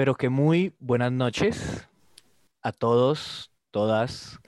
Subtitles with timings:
[0.00, 1.86] pero que muy buenas noches
[2.62, 4.40] a todos, todas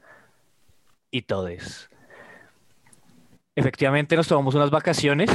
[1.11, 1.91] y todes.
[3.55, 5.31] Efectivamente nos tomamos unas vacaciones,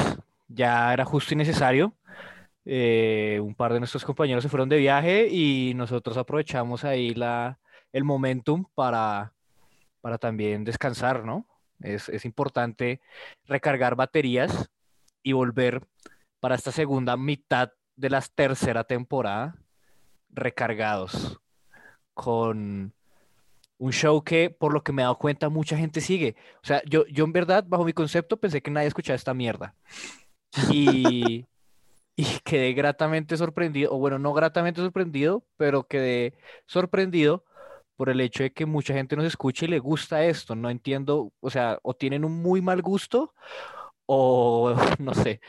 [0.48, 1.94] ya era justo y necesario.
[2.66, 7.60] Eh, un par de nuestros compañeros se fueron de viaje y nosotros aprovechamos ahí la,
[7.94, 9.34] el momentum para,
[10.02, 11.46] para también descansar, ¿no?
[11.80, 13.02] Es, es importante
[13.46, 14.72] recargar baterías
[15.22, 15.86] y volver
[16.40, 19.54] para esta segunda mitad de la tercera temporada
[20.38, 21.40] recargados
[22.14, 22.94] con
[23.78, 26.36] un show que, por lo que me he dado cuenta, mucha gente sigue.
[26.64, 29.76] O sea, yo, yo en verdad, bajo mi concepto, pensé que nadie escuchaba esta mierda.
[30.72, 31.46] Y,
[32.16, 36.34] y quedé gratamente sorprendido, o bueno, no gratamente sorprendido, pero quedé
[36.66, 37.46] sorprendido
[37.96, 40.56] por el hecho de que mucha gente nos escucha y le gusta esto.
[40.56, 43.34] No entiendo, o sea, o tienen un muy mal gusto,
[44.06, 45.42] o no sé.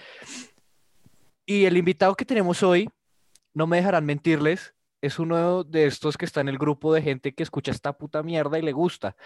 [1.47, 2.91] Y el invitado que tenemos hoy,
[3.55, 7.35] no me dejarán mentirles, es uno de estos que está en el grupo de gente
[7.35, 9.17] que escucha esta puta mierda y le gusta.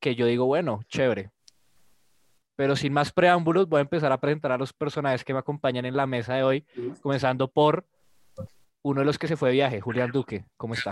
[0.00, 1.30] Que yo digo, bueno, chévere.
[2.56, 5.84] Pero sin más preámbulos, voy a empezar a presentar a los personajes que me acompañan
[5.84, 6.66] en la mesa de hoy,
[7.02, 7.84] comenzando por
[8.82, 10.44] uno de los que se fue de viaje, Julián Duque.
[10.56, 10.90] ¿Cómo está?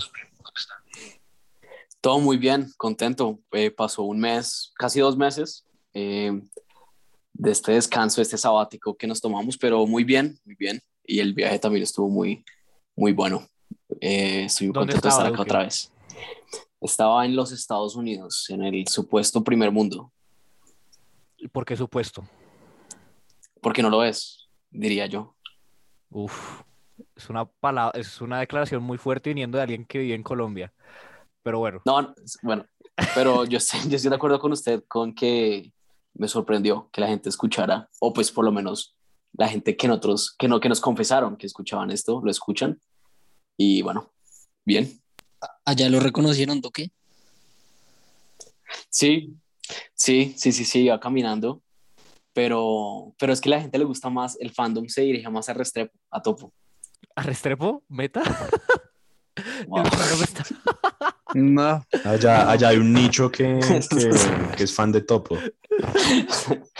[2.00, 3.38] Todo muy bien, contento.
[3.52, 5.64] Eh, pasó un mes, casi dos meses
[5.94, 6.32] eh,
[7.32, 10.80] de este descanso, este sabático que nos tomamos, pero muy bien, muy bien.
[11.04, 12.44] Y el viaje también estuvo muy,
[12.96, 13.46] muy bueno.
[14.00, 15.92] Eh, contento de estar acá otra vez.
[16.80, 20.12] Estaba en los Estados Unidos, en el supuesto primer mundo.
[21.52, 22.24] ¿Por qué supuesto?
[23.60, 25.34] Porque no lo es, diría yo.
[26.10, 26.62] Uf,
[27.16, 30.72] es una, palabra, es una declaración muy fuerte viniendo de alguien que vive en Colombia.
[31.42, 31.82] Pero bueno.
[31.84, 32.66] No, bueno,
[33.14, 35.72] pero yo estoy, yo estoy de acuerdo con usted con que
[36.14, 38.96] me sorprendió que la gente escuchara, o pues por lo menos
[39.32, 42.78] la gente que nosotros, que no, que nos confesaron que escuchaban esto, lo escuchan.
[43.64, 44.10] Y bueno,
[44.64, 45.00] bien.
[45.64, 46.90] ¿Allá lo reconocieron, Duque?
[48.90, 49.36] Sí,
[49.94, 51.62] sí, sí, sí, sí, iba caminando.
[52.32, 55.48] Pero, pero es que a la gente le gusta más, el fandom se dirige más
[55.48, 56.52] a Restrepo, a Topo.
[57.14, 57.84] ¿A Restrepo?
[57.88, 58.22] ¿Meta?
[61.34, 61.82] No.
[62.04, 63.58] Allá, allá hay un nicho que,
[64.56, 65.38] que, es fan de Topo.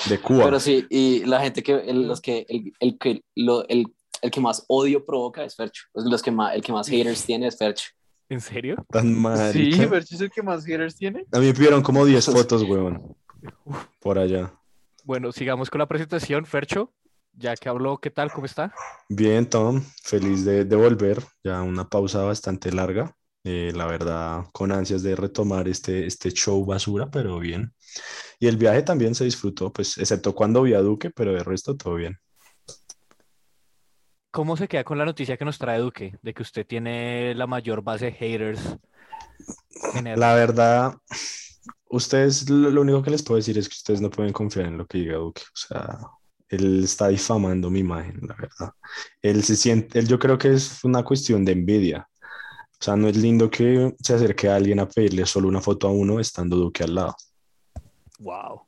[0.09, 0.44] De Cuba.
[0.44, 3.87] Pero sí, y la gente que, el, los que, el, el, que, lo, el,
[4.22, 5.84] el que más odio provoca es Fercho.
[5.93, 7.91] Los que más, el que más haters tiene es Fercho.
[8.28, 8.77] ¿En serio?
[8.88, 9.53] Tan mal.
[9.53, 11.27] Sí, Fercho es el que más haters tiene.
[11.33, 13.15] A mí me pidieron como 10 fotos, weón.
[14.00, 14.55] Por allá.
[15.05, 16.47] Bueno, sigamos con la presentación.
[16.47, 16.93] Fercho,
[17.34, 18.32] ya que habló, ¿qué tal?
[18.32, 18.72] ¿Cómo está?
[19.09, 19.82] Bien, Tom.
[20.03, 21.22] Feliz de, de volver.
[21.43, 23.15] Ya una pausa bastante larga.
[23.44, 27.75] Eh, la verdad, con ansias de retomar este, este show basura, pero bien.
[28.38, 31.77] Y el viaje también se disfrutó, pues, excepto cuando vi a Duque, pero de resto
[31.77, 32.19] todo bien.
[34.32, 37.47] ¿Cómo se queda con la noticia que nos trae Duque de que usted tiene la
[37.47, 38.78] mayor base de haters?
[40.16, 40.94] La verdad,
[41.91, 44.87] ustedes, lo único que les puedo decir es que ustedes no pueden confiar en lo
[44.87, 45.43] que diga Duque.
[45.43, 45.98] O sea,
[46.48, 48.72] él está difamando mi imagen, la verdad.
[49.20, 52.09] Él se siente, él yo creo que es una cuestión de envidia.
[52.25, 55.88] O sea, no es lindo que se acerque a alguien a pedirle solo una foto
[55.88, 57.14] a uno estando Duque al lado.
[58.19, 58.62] Wow.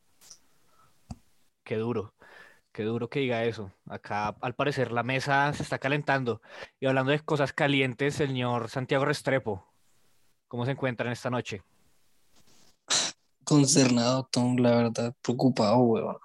[1.64, 2.12] Qué duro.
[2.74, 3.70] Qué duro que diga eso.
[3.86, 6.42] Acá, al parecer, la mesa se está calentando.
[6.80, 9.64] Y hablando de cosas calientes, el señor Santiago Restrepo,
[10.48, 11.62] ¿cómo se encuentra en esta noche?
[13.44, 16.16] Concernado, Tom, la verdad, preocupado, weón.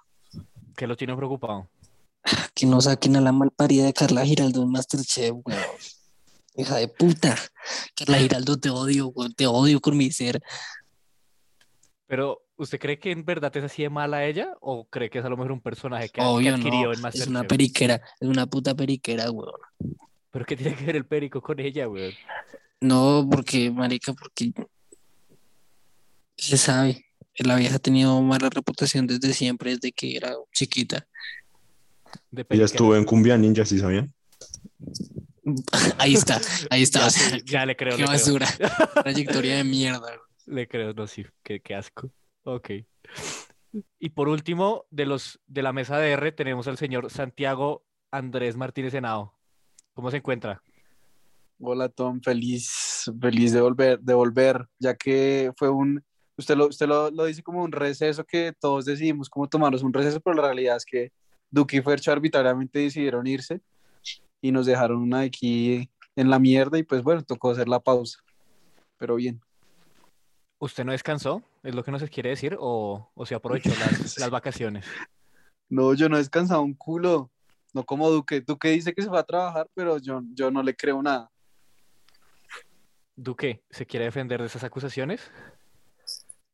[0.76, 1.68] ¿Qué lo tiene preocupado?
[2.52, 5.62] Que no saquen a la malparida de Carla Giraldo en Masterchef, weón.
[6.56, 7.36] Hija de puta.
[7.94, 9.32] Carla Giraldo, te odio, weón.
[9.34, 10.42] Te odio con mi ser.
[12.08, 14.54] Pero, ¿usted cree que en verdad es así de mala ella?
[14.60, 16.92] ¿O cree que es a lo mejor un personaje que, Obvio, que adquirió no.
[16.92, 17.22] en Masterchef?
[17.22, 19.52] Es una periquera, es una puta periquera, weón.
[20.30, 22.12] ¿Pero qué tiene que ver el perico con ella, weón?
[22.80, 24.52] No, porque, marica, porque
[26.36, 27.06] se sabe.
[27.38, 31.06] La vieja ha tenido mala reputación desde siempre, desde que era chiquita.
[32.30, 34.12] De ella estuvo en Cumbia Ninja, ¿sí sabían?
[35.98, 37.00] ahí está, ahí está.
[37.00, 37.96] Ya, o sea, ya le creo.
[37.96, 38.18] qué le creo.
[38.18, 38.46] basura.
[39.02, 40.12] Trayectoria de mierda.
[40.46, 42.10] Le creo, no, sí, qué, qué asco.
[42.44, 42.70] Ok.
[43.98, 48.56] Y por último, de los de la mesa de R tenemos al señor Santiago Andrés
[48.56, 49.38] Martínez Henao.
[49.94, 50.62] ¿Cómo se encuentra?
[51.60, 56.02] Hola Tom, feliz, feliz de volver, de volver, ya que fue un,
[56.38, 59.92] usted lo, usted lo, lo dice como un receso que todos decidimos como tomarnos un
[59.92, 61.12] receso, pero la realidad es que
[61.50, 63.60] Duque y Fercho arbitrariamente decidieron irse
[64.40, 68.18] y nos dejaron aquí en la mierda y pues bueno, tocó hacer la pausa,
[68.96, 69.40] pero bien.
[70.60, 71.42] ¿Usted no descansó?
[71.62, 72.56] ¿Es lo que nos quiere decir?
[72.60, 74.86] ¿O, o se aprovechó las, las vacaciones?
[75.70, 77.30] No, yo no he descansado un culo,
[77.72, 80.76] no como Duque, Duque dice que se va a trabajar, pero yo, yo no le
[80.76, 81.30] creo nada.
[83.16, 85.30] Duque, ¿se quiere defender de esas acusaciones?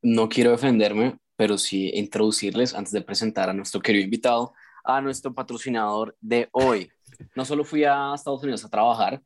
[0.02, 4.52] No quiero defenderme, pero sí introducirles antes de presentar a nuestro querido invitado,
[4.84, 6.90] a nuestro patrocinador de hoy.
[7.34, 9.20] No solo fui a Estados Unidos a trabajar,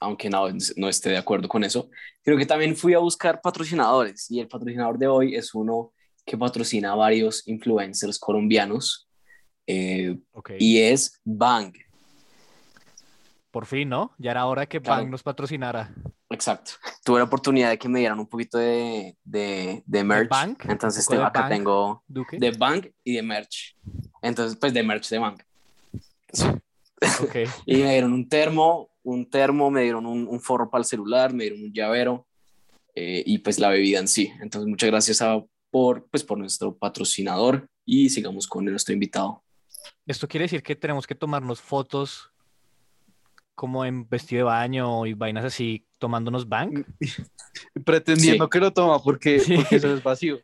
[0.00, 0.46] aunque no,
[0.76, 1.90] no esté de acuerdo con eso,
[2.22, 5.92] creo que también fui a buscar patrocinadores y el patrocinador de hoy es uno
[6.24, 9.08] que patrocina a varios influencers colombianos
[9.66, 10.16] eh,
[10.58, 11.74] y es Bang.
[13.50, 14.12] Por fin, ¿no?
[14.18, 15.92] Ya era hora que Bang nos patrocinara.
[16.30, 16.72] Exacto.
[17.02, 20.28] Tuve la oportunidad de que me dieran un poquito de, de, de merch.
[20.28, 20.64] Bank?
[20.68, 23.76] Entonces acá tengo de Bank y de merch.
[24.20, 25.42] Entonces, pues de merch de Bank.
[27.24, 27.46] Okay.
[27.66, 31.44] y me dieron un termo, un termo, me dieron un, forro para el celular, me
[31.44, 32.26] dieron un llavero
[32.94, 34.30] eh, y pues la bebida en sí.
[34.40, 39.42] Entonces, muchas gracias a, por, pues, por nuestro patrocinador y sigamos con nuestro invitado.
[40.06, 42.30] Esto quiere decir que tenemos que tomarnos fotos
[43.54, 46.86] como en vestido de baño y vainas así, tomándonos bank.
[47.84, 50.40] Pretendiendo que lo toma porque, eso es vacío.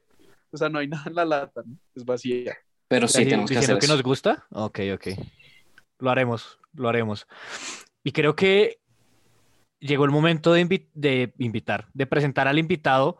[0.50, 1.62] O sea, no hay nada en la lata,
[1.94, 2.56] es vacía.
[2.88, 4.46] Pero sí, tenemos que hacer que nos gusta?
[4.50, 5.08] Ok, ok.
[5.98, 7.26] Lo haremos, lo haremos.
[8.04, 8.78] Y creo que
[9.80, 10.60] llegó el momento de,
[11.38, 13.18] invitar, de presentar al invitado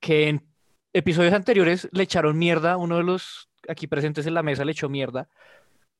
[0.00, 0.46] que en
[0.92, 4.90] episodios anteriores le echaron mierda, uno de los aquí presentes en la mesa le echó
[4.90, 5.30] mierda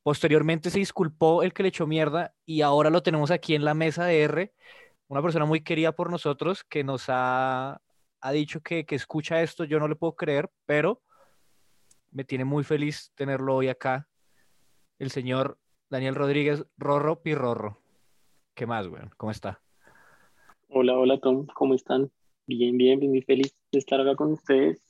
[0.05, 3.73] Posteriormente se disculpó el que le echó mierda y ahora lo tenemos aquí en la
[3.73, 4.55] mesa de R,
[5.09, 7.81] una persona muy querida por nosotros que nos ha,
[8.21, 11.03] ha dicho que, que escucha esto, yo no le puedo creer, pero
[12.11, 14.07] me tiene muy feliz tenerlo hoy acá,
[14.99, 15.59] el señor
[15.89, 17.84] Daniel Rodríguez Rorro Pirrorro.
[18.55, 19.03] ¿Qué más, güey?
[19.17, 19.61] ¿Cómo está?
[20.69, 22.11] Hola, hola Tom, ¿cómo están?
[22.47, 24.81] Bien, bien, muy feliz de estar acá con ustedes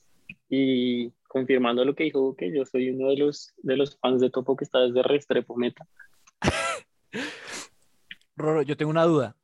[0.51, 4.31] y confirmando lo que dijo que yo soy uno de los, de los fans de
[4.31, 5.87] Topo que está desde Restrepo Meta.
[8.37, 9.37] Roro, yo tengo una duda.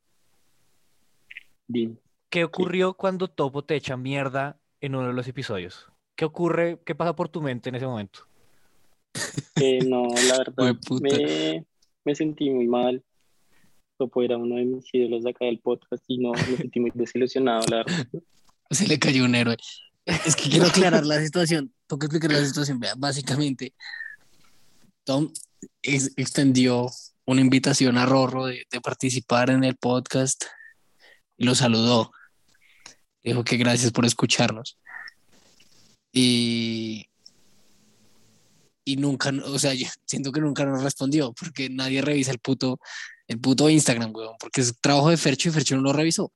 [1.67, 1.95] Dime.
[2.29, 5.87] ¿Qué ocurrió cuando Topo te echa mierda en uno de los episodios?
[6.15, 6.79] ¿Qué ocurre?
[6.85, 8.21] ¿Qué pasa por tu mente en ese momento?
[9.59, 11.65] Eh, no, la verdad, me,
[12.05, 13.03] me, sentí muy mal.
[14.01, 16.91] Topo era uno de mis ídolos de acá del podcast y no, me sentí muy
[16.95, 18.07] desilusionado, la verdad.
[18.71, 19.55] Se le cayó un héroe.
[20.25, 21.71] Es que quiero aclarar la situación.
[21.85, 22.81] Tengo que explicar la situación.
[22.97, 23.75] básicamente,
[25.03, 25.31] Tom
[25.83, 26.87] extendió
[27.25, 30.45] una invitación a Rorro de, participar en el podcast
[31.37, 32.11] y lo saludó.
[33.23, 34.79] Dijo que gracias por escucharnos.
[36.11, 37.05] Y,
[38.83, 42.79] y nunca, o sea, yo siento que nunca nos respondió porque nadie revisa el puto,
[43.31, 46.31] el puto Instagram, weón, porque es trabajo de Fercho y Fercho no lo revisó.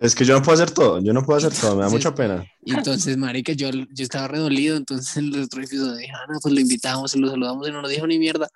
[0.00, 2.14] Es que yo no puedo hacer todo, yo no puedo hacer todo, me da mucha
[2.14, 2.42] pena.
[2.64, 6.38] Y entonces, marica, yo, yo estaba redolido, entonces en el otro episodio dije, ah, no,
[6.40, 8.48] pues lo invitamos, lo saludamos y no nos dijo ni mierda.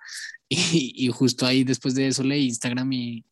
[0.47, 3.25] Y, y justo ahí, después de eso, leí Instagram y,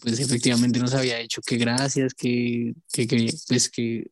[0.00, 4.10] pues efectivamente nos había dicho que gracias, que, que, que pues que...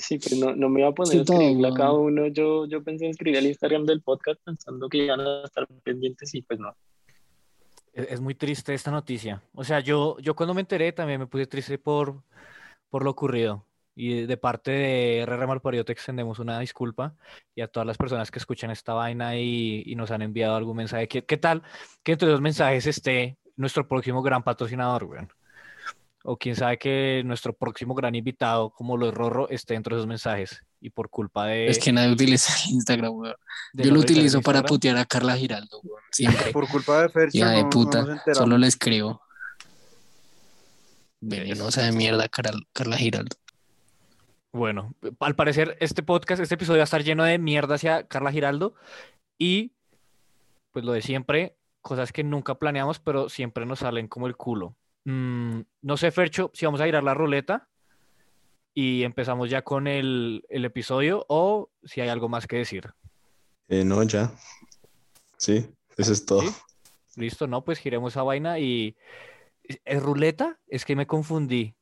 [0.00, 2.82] Sí, pero no, no me iba a poner a escribirle a cada uno, yo, yo
[2.82, 6.58] pensé en escribir al Instagram del podcast pensando que iban a estar pendientes y pues
[6.58, 6.74] no.
[8.06, 9.42] Es, muy triste esta noticia.
[9.54, 12.22] O sea, yo, yo cuando me enteré también me puse triste por
[12.90, 13.66] por lo ocurrido.
[13.94, 17.16] Y de parte de RR Malparido te extendemos una disculpa
[17.54, 20.76] y a todas las personas que escuchan esta vaina y, y nos han enviado algún
[20.76, 21.08] mensaje.
[21.08, 21.62] ¿Qué, ¿Qué, tal
[22.04, 25.32] que entre los mensajes esté nuestro próximo gran patrocinador, weón?
[26.24, 30.06] O quién sabe que nuestro próximo gran invitado, como lo es Rorro, esté entre esos
[30.06, 30.64] mensajes.
[30.80, 31.68] Y por culpa de.
[31.68, 33.34] Es que nadie utiliza el Instagram, weón.
[33.72, 36.02] Yo lo utilizo para putear a Carla Giraldo, weón.
[36.12, 36.52] Siempre.
[36.52, 38.22] Por culpa de Fer, Ya de puta.
[38.32, 39.20] solo le escribo.
[41.20, 43.36] Venenosa de mierda, Carla Giraldo.
[44.52, 48.32] Bueno, al parecer este podcast, este episodio va a estar lleno de mierda hacia Carla
[48.32, 48.74] Giraldo
[49.36, 49.72] y
[50.72, 54.76] pues lo de siempre, cosas que nunca planeamos, pero siempre nos salen como el culo.
[55.04, 57.67] Mm, no sé, Fercho, si vamos a ir a la ruleta
[58.80, 62.88] y empezamos ya con el, episodio o si hay algo más que decir.
[63.66, 64.32] Eh, no, ya.
[65.36, 66.44] Sí, eso es todo.
[67.16, 68.96] Listo, no, pues giremos a vaina y
[69.84, 70.60] ¿Es ruleta?
[70.68, 71.74] Es que me confundí.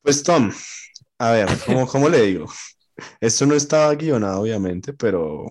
[0.00, 0.52] Pues Tom,
[1.18, 1.48] a ver,
[1.90, 2.46] ¿cómo, le digo?
[3.20, 5.46] Esto no estaba guionado, obviamente, pero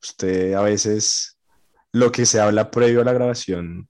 [0.00, 1.36] usted a veces
[1.90, 3.88] lo que se habla previo a la grabación,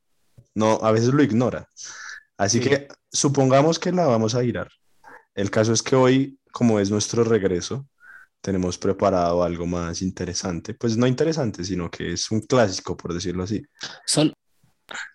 [0.54, 1.68] no, a veces lo ignora.
[2.38, 4.70] Así que supongamos que la vamos a girar.
[5.38, 7.86] El caso es que hoy, como es nuestro regreso,
[8.40, 10.74] tenemos preparado algo más interesante.
[10.74, 13.62] Pues no interesante, sino que es un clásico, por decirlo así.
[14.04, 14.34] Sol,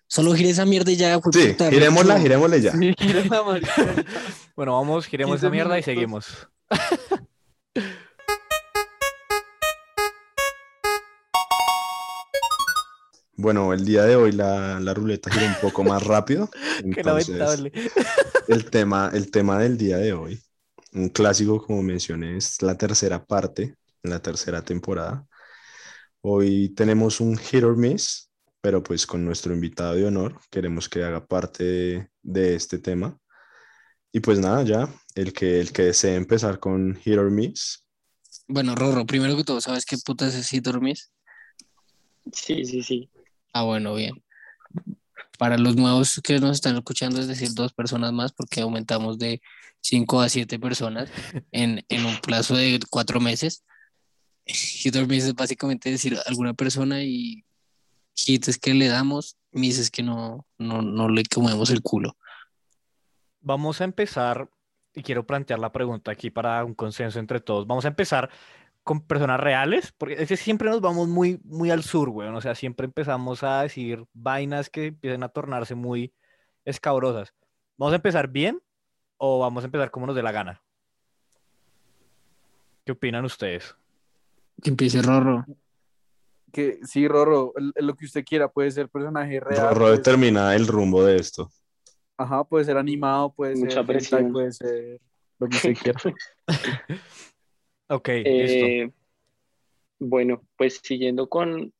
[0.06, 1.20] Solo gire esa mierda y ya.
[1.30, 2.72] Sí, girémosla, girémosle ya.
[4.56, 6.48] bueno, vamos, giremos esa mierda y seguimos.
[13.36, 16.48] Bueno, el día de hoy la, la ruleta gira un poco más rápido.
[16.94, 17.72] Qué lamentable.
[18.48, 20.40] el tema, el tema del día de hoy,
[20.92, 25.26] un clásico, como mencioné, es la tercera parte, la tercera temporada.
[26.20, 31.02] Hoy tenemos un hit or miss, pero pues con nuestro invitado de honor queremos que
[31.04, 33.18] haga parte de, de este tema.
[34.12, 37.84] Y pues nada, ya, el que, el que desee empezar con hit or miss,
[38.46, 41.10] Bueno, Rorro, primero que todo, ¿sabes qué putas es si dormís?
[42.32, 43.10] Sí, sí, sí.
[43.54, 44.22] Ah, bueno, bien.
[45.38, 49.40] Para los nuevos que nos están escuchando, es decir, dos personas más, porque aumentamos de
[49.80, 51.08] cinco a siete personas
[51.52, 53.64] en, en un plazo de cuatro meses.
[54.44, 57.44] Hit miss es básicamente decir alguna persona y
[58.16, 62.16] hit es que le damos, miss es que no, no, no le comemos el culo.
[63.40, 64.50] Vamos a empezar,
[64.94, 67.66] y quiero plantear la pregunta aquí para un consenso entre todos.
[67.68, 68.30] Vamos a empezar
[68.84, 72.34] con personas reales, porque es que siempre nos vamos muy, muy al sur, weón.
[72.36, 76.12] O sea, siempre empezamos a decir vainas que empiezan a tornarse muy
[76.64, 77.34] escabrosas.
[77.78, 78.60] ¿Vamos a empezar bien
[79.16, 80.62] o vamos a empezar como nos dé la gana?
[82.84, 83.74] ¿Qué opinan ustedes?
[84.62, 85.44] Que empiece Rorro.
[86.52, 89.70] Que sí, Rorro, lo que usted quiera, puede ser personaje real.
[89.70, 91.50] Rorro ser- determina el rumbo de esto.
[92.16, 94.30] Ajá, puede ser animado, puede Mucha ser presión.
[94.32, 95.00] puede ser
[95.38, 96.00] lo que usted quiera.
[97.88, 98.66] Ok, listo.
[98.66, 98.90] Eh,
[99.98, 101.72] bueno, pues siguiendo con,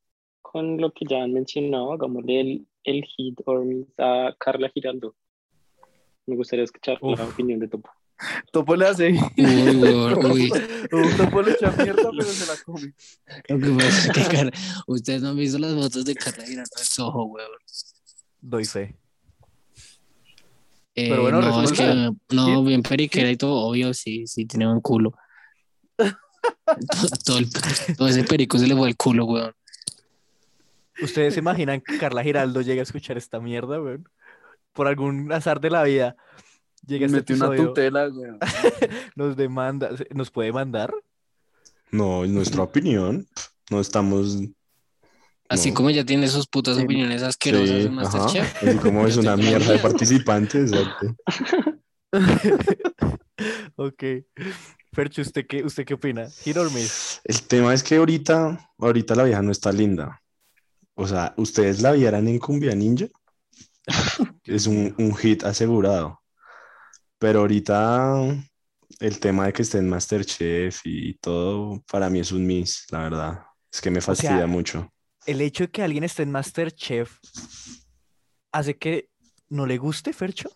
[0.42, 5.14] con lo que ya han mencionado, hagámosle el, el hit or miss a Carla Giraldo.
[6.26, 7.18] Me gustaría escuchar Uf.
[7.18, 7.90] la opinión de Topo.
[8.52, 9.11] Topo le hace.
[9.37, 10.50] Uy, uy.
[11.16, 12.94] Topo le echa mierda, pero se la come.
[13.49, 14.52] Lo que pasa es que Car-
[14.87, 17.50] ustedes no han visto las fotos de Carla girando el sojo, weón.
[18.40, 18.94] Doy fe.
[20.94, 24.66] Eh, Pero bueno, no, es que no, bien periquera y todo, obvio, sí, sí, tiene
[24.66, 25.12] buen culo.
[25.96, 26.08] Todo,
[27.24, 27.50] todo el-
[27.96, 29.52] todo ese perico se le fue el culo, weón.
[31.02, 34.08] ¿Ustedes se imaginan que Carla Giraldo llegue a escuchar esta mierda, weón?
[34.72, 36.16] Por algún azar de la vida.
[36.86, 38.30] Llega este Metió una tutela, güey.
[39.16, 40.92] nos demanda, ¿nos puede mandar?
[41.90, 43.26] No, en nuestra opinión,
[43.70, 44.38] no estamos.
[45.48, 45.74] Así No.
[45.76, 46.82] como ella tiene sus putas Sí.
[46.84, 47.94] opiniones asquerosas Sí, en.
[47.94, 48.62] Masterchef.
[48.62, 50.72] Así como es una mierda de participantes.
[50.72, 51.16] exacto.
[53.76, 54.02] Ok.
[54.94, 56.30] Fercho, ¿usted qué, ¿usted qué opina?
[56.44, 57.20] ¿Hit or miss?
[57.24, 60.22] El tema es que ahorita, ahorita la vieja no está linda.
[60.94, 63.06] O sea, ustedes la vieran en Cumbia Ninja.
[64.44, 66.20] Es un, un hit asegurado.
[67.18, 68.36] Pero ahorita
[69.00, 73.00] el tema de que esté en Masterchef y todo, para mí es un miss, la
[73.00, 73.44] verdad.
[73.72, 74.92] Es que me fastidia sea, mucho.
[75.26, 77.18] ¿El hecho de que alguien esté en Masterchef
[78.52, 79.08] hace que
[79.48, 80.50] no le guste, Fercho?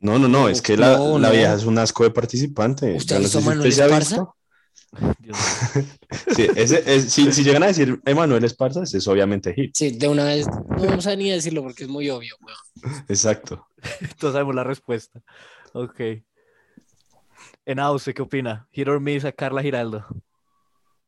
[0.00, 1.34] No, no, no, es que la, No, la no.
[1.34, 2.94] vieja es un asco de participante.
[2.94, 4.16] ¿Usted no sé si a Manuel usted se ha Esparza?
[4.16, 4.36] visto.
[5.20, 5.36] Dios
[5.74, 5.84] mío.
[6.34, 9.72] Sí, ese es- si, si llegan a decir Emanuel Esparza, es obviamente hit.
[9.76, 13.04] Sí, de una vez, no vamos a ni decirlo porque es muy obvio, weón.
[13.08, 13.66] Exacto.
[14.18, 15.20] Todos sabemos la respuesta.
[15.74, 16.00] Ok.
[17.66, 18.66] Enao, ¿usted qué opina?
[18.72, 20.06] ¿Hit or miss a Carla Giraldo?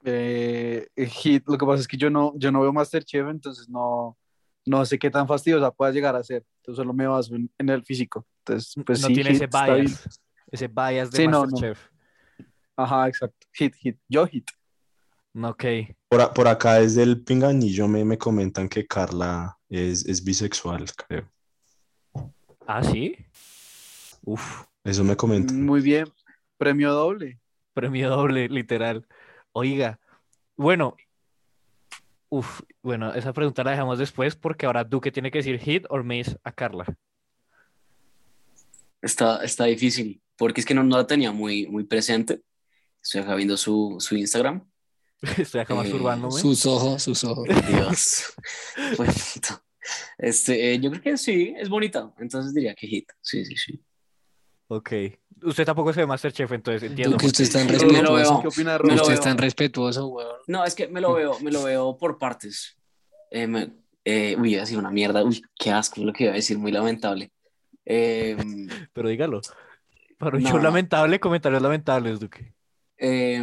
[0.05, 4.17] Eh, hit, lo que pasa es que yo no, yo no veo Masterchef, entonces no,
[4.67, 6.45] no sé qué tan fastidiosa pueda llegar a ser.
[6.59, 8.27] Entonces solo me baso en, en el físico.
[8.51, 10.21] Entonces, pues no sí, tiene hit, ese bias.
[10.51, 11.51] Ese bias de Sí, no, no.
[11.51, 11.89] Masterchef.
[12.77, 13.47] Ajá, exacto.
[13.53, 13.99] Hit, hit.
[14.09, 14.49] Yo hit.
[15.41, 15.65] Ok.
[16.09, 20.87] Por, a- por acá desde el pinganillo me, me comentan que Carla es, es bisexual,
[21.07, 21.31] creo.
[22.67, 23.17] ¿Ah, sí?
[24.25, 25.65] Uf, Eso me comentan.
[25.65, 26.07] Muy bien.
[26.59, 27.41] Premio doble.
[27.73, 29.07] premio doble, literal.
[29.53, 29.99] Oiga,
[30.57, 30.97] bueno,
[32.29, 36.05] uf, bueno, esa pregunta la dejamos después porque ahora Duque tiene que decir hit or
[36.05, 36.85] miss a Carla.
[39.03, 42.43] Está, está difícil, porque es que no, no la tenía muy, muy presente.
[43.03, 44.69] Estoy acá viendo su, su Instagram.
[45.39, 46.41] Estoy acá Eh, masturbándome.
[46.41, 47.49] Sus ojos, sus ojos.
[47.69, 48.33] Dios.
[48.97, 49.63] Pobrecito.
[50.19, 52.13] Este, eh, yo creo que sí, es bonita.
[52.19, 53.11] Entonces diría que hit.
[53.21, 53.83] Sí, sí, sí.
[54.69, 54.93] Ok.
[55.43, 57.17] Usted tampoco se ve Masterchef, entonces entiendo.
[57.17, 58.41] Que usted es tan respetuoso.
[58.43, 59.11] ¿Qué opina lo Usted Rob?
[59.13, 60.37] es tan respetuoso, weón.
[60.47, 62.77] No, es que me lo veo, me lo veo por partes.
[63.31, 63.73] Eh, me-
[64.05, 65.25] eh, uy, iba a decir una mierda.
[65.25, 67.33] Uy, qué asco lo que iba a decir, muy lamentable.
[67.85, 68.37] Eh,
[68.93, 69.41] Pero dígalo.
[70.19, 70.59] Para No, no.
[70.59, 72.55] lamentable, comentarios lamentables, Duque.
[72.99, 73.43] eh,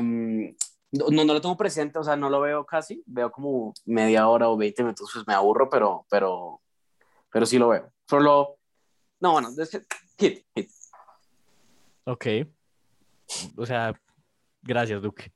[0.91, 3.03] no, no lo tengo presente, o sea, no lo veo casi.
[3.05, 6.61] Veo como media hora o 20 minutos, pues me aburro, pero, pero,
[7.31, 7.91] pero sí lo veo.
[8.07, 8.57] Solo,
[9.19, 9.49] no, bueno,
[10.17, 10.69] hit, hit.
[12.05, 12.25] Ok.
[13.57, 13.93] O sea,
[14.61, 15.33] gracias, Duque.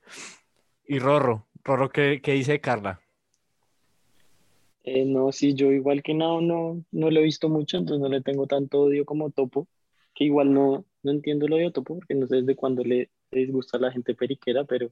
[0.85, 3.01] Y Rorro, Rorro, ¿qué, qué dice Carla?
[4.83, 8.09] Eh, no, sí, yo igual que no, no, no lo he visto mucho, entonces no
[8.09, 9.67] le tengo tanto odio como Topo,
[10.15, 13.39] que igual no, no entiendo lo de Topo, porque no sé desde cuándo le, le
[13.41, 14.91] disgusta a la gente periquera, pero,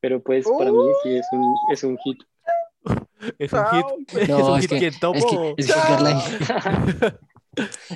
[0.00, 2.18] pero pues para mí sí es un, es un hit.
[3.38, 4.16] Es un hit.
[4.18, 5.16] Es No, un es hit que- topo.
[5.18, 6.22] Es que, es que Carla,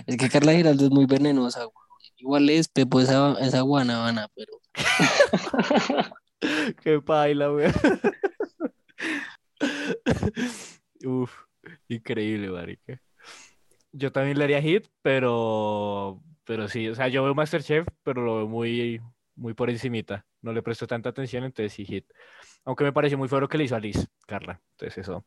[0.07, 1.75] es que Carla Giraldo es muy venenosa, güey.
[2.19, 4.53] Igual es Pepo esa, esa guanabana, pero
[6.83, 7.67] Qué paila, güey.
[11.05, 11.33] Uf,
[11.89, 13.01] increíble, marica.
[13.93, 18.37] Yo también le haría hit, pero, pero sí, o sea, yo veo Masterchef, pero lo
[18.37, 19.01] veo muy,
[19.35, 20.27] muy por encimita.
[20.43, 22.07] No le presto tanta atención, entonces sí hit.
[22.65, 24.61] Aunque me pareció muy feo que le hizo a Liz, Carla.
[24.73, 25.25] Entonces eso,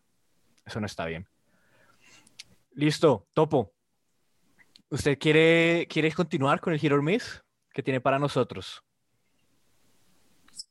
[0.66, 1.28] eso no está bien.
[2.72, 3.74] Listo, Topo.
[4.90, 7.44] ¿Usted quiere, quiere continuar con el Hero Miss
[7.74, 8.84] que tiene para nosotros?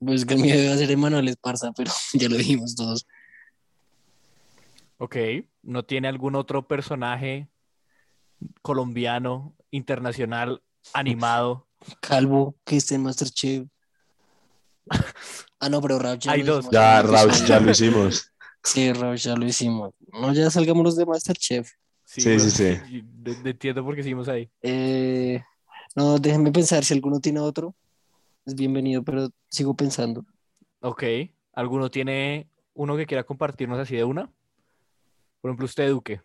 [0.01, 3.07] pues que el mío debe ser Emanuel Esparza, pero ya lo dijimos todos.
[4.99, 5.17] Ok,
[5.63, 7.49] ¿no tiene algún otro personaje
[8.63, 10.63] colombiano, internacional,
[10.93, 11.69] animado?
[12.01, 13.69] Calvo, que esté en Masterchef.
[15.61, 16.65] Ah, no, pero Rauch ya Hay lo dos.
[16.67, 16.73] hicimos.
[16.73, 18.33] Ya, Sí, Rauch, ya lo hicimos.
[18.65, 19.95] Sí, Rauch ya lo hicimos.
[20.13, 21.71] No, ya salgamos los de Masterchef.
[22.05, 23.03] Sí, sí, sí.
[23.23, 24.51] no- no entiendo por qué seguimos ahí.
[24.63, 25.43] Eh,
[25.95, 27.77] no, déjenme pensar si alguno tiene otro.
[28.47, 30.25] Es bienvenido, pero sigo pensando.
[30.81, 31.05] Ok,
[31.53, 34.33] ¿alguno tiene uno que quiera compartirnos así de una?
[35.41, 36.21] Por ejemplo, usted, Duque,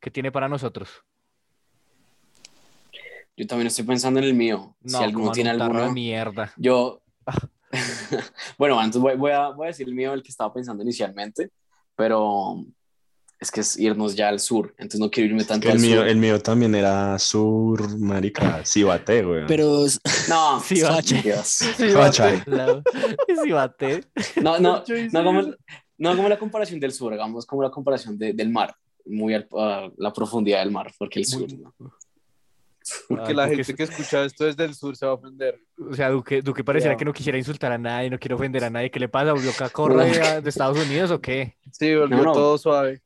[0.00, 0.88] ¿qué tiene para nosotros?
[3.36, 4.76] Yo también estoy pensando en el mío.
[4.84, 5.92] si alguno tiene alguno.
[5.92, 6.52] mierda.
[6.56, 7.02] Yo.
[8.58, 11.50] bueno, antes voy, voy a, voy a decir el mío, el que estaba pensando inicialmente,
[11.96, 12.64] pero
[13.40, 15.96] es que es irnos ya al sur, entonces no quiero irme tanto El al mío,
[15.98, 16.08] sur.
[16.08, 19.46] el mío también era sur, marica, Cibate, güey.
[19.46, 19.84] Pero
[20.28, 21.00] No, Sí, va.
[21.02, 21.58] Dios.
[21.92, 22.42] Guacha.
[22.46, 22.82] La-
[23.44, 24.04] Sí, bate.
[24.40, 25.56] no, no, no eso.
[25.98, 28.74] No hagamos la comparación del sur, hagamos como la comparación de- del mar,
[29.04, 31.46] muy al- a la profundidad del mar, porque el sur.
[31.52, 31.72] ¿no?
[33.08, 35.14] Porque Ay, la Duque gente es- que escucha esto desde el sur se va a
[35.16, 35.58] ofender.
[35.90, 38.70] O sea, Duque, Duque pareciera que no quisiera insultar a nadie, no quiere ofender a
[38.70, 38.90] nadie.
[38.90, 39.32] ¿Qué le pasa?
[39.32, 41.56] ¿Volvió cacorra de, de Estados Unidos o qué?
[41.72, 42.32] Sí, volvió No, no.
[42.32, 43.00] todo suave.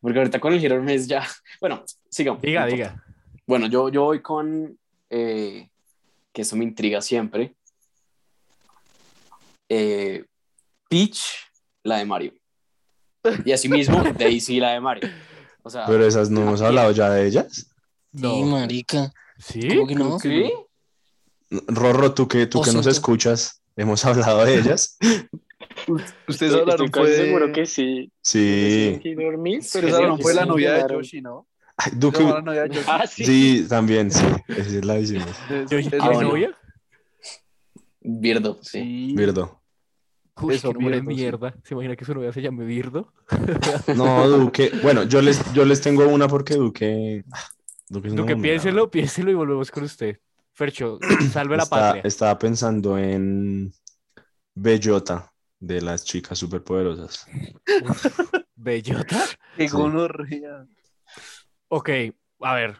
[0.00, 1.24] Porque ahorita con el Hero Mes ya.
[1.60, 2.42] Bueno, sigamos.
[2.42, 3.04] Diga, diga.
[3.46, 4.76] Bueno, yo, yo voy con.
[5.10, 5.68] eh,
[6.32, 7.54] que eso me intriga siempre.
[9.68, 10.24] Eh,
[10.88, 11.20] Peach,
[11.82, 12.32] la de Mario.
[13.44, 15.08] Y asimismo, Daisy, la de Mario.
[15.62, 17.70] O sea, Pero esas no hemos hablado ya de ellas.
[18.14, 19.12] sí, marica.
[19.38, 19.68] ¿Sí?
[19.68, 20.18] ¿Cómo que no?
[20.18, 20.52] ¿sí?
[21.66, 24.96] Rorro, tú que, tú que nos escuchas, hemos hablado de ellas.
[26.28, 28.12] Ustedes hablaron estoy fue seguro que sí.
[28.22, 29.00] Sí.
[29.02, 30.94] Sí, dormí, pero creo hablaron fue la sí novia de.
[30.94, 31.46] Yoshi, ¿no?
[31.76, 32.86] Ay, Duque, hablaron la novia de Yoshi.
[32.90, 33.24] Ah, sí.
[33.24, 34.24] sí, también, sí.
[34.48, 35.28] Esa la hicimos.
[35.50, 36.28] Es- ¿Yo es- ¿Tiene Ah, bueno.
[36.30, 36.56] novia?
[38.00, 38.70] Birdo, sí.
[38.80, 39.14] Sí.
[39.16, 39.59] Birdo.
[40.42, 41.54] Uy, Eso, mierda.
[41.64, 43.12] ¿Se imagina que su novia se llame Birdo?
[43.96, 44.70] No, Duque.
[44.82, 47.24] Bueno, yo les, yo les tengo una porque Duque.
[47.88, 50.18] Duque, es Duque, piénselo, piénselo y volvemos con usted.
[50.52, 50.98] Fercho,
[51.32, 52.02] salve la Está- patria.
[52.04, 53.72] Estaba pensando en
[54.54, 57.26] Bellota de las chicas superpoderosas.
[58.54, 59.16] Bellota.
[59.56, 59.74] Qué Sí.
[59.76, 60.66] gonorrea.
[61.68, 61.90] Ok,
[62.40, 62.76] a ver.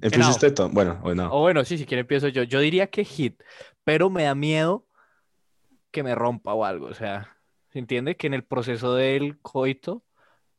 [0.00, 0.72] Empieza usted, Tom.
[0.72, 1.32] Bueno, o no.
[1.32, 2.42] O bueno, sí, si quiere empiezo yo.
[2.42, 3.40] Yo diría que hit,
[3.84, 4.86] pero me da miedo
[5.92, 6.86] que me rompa o algo.
[6.86, 7.36] O sea,
[7.70, 8.16] ¿se entiende?
[8.16, 10.02] Que en el proceso del coito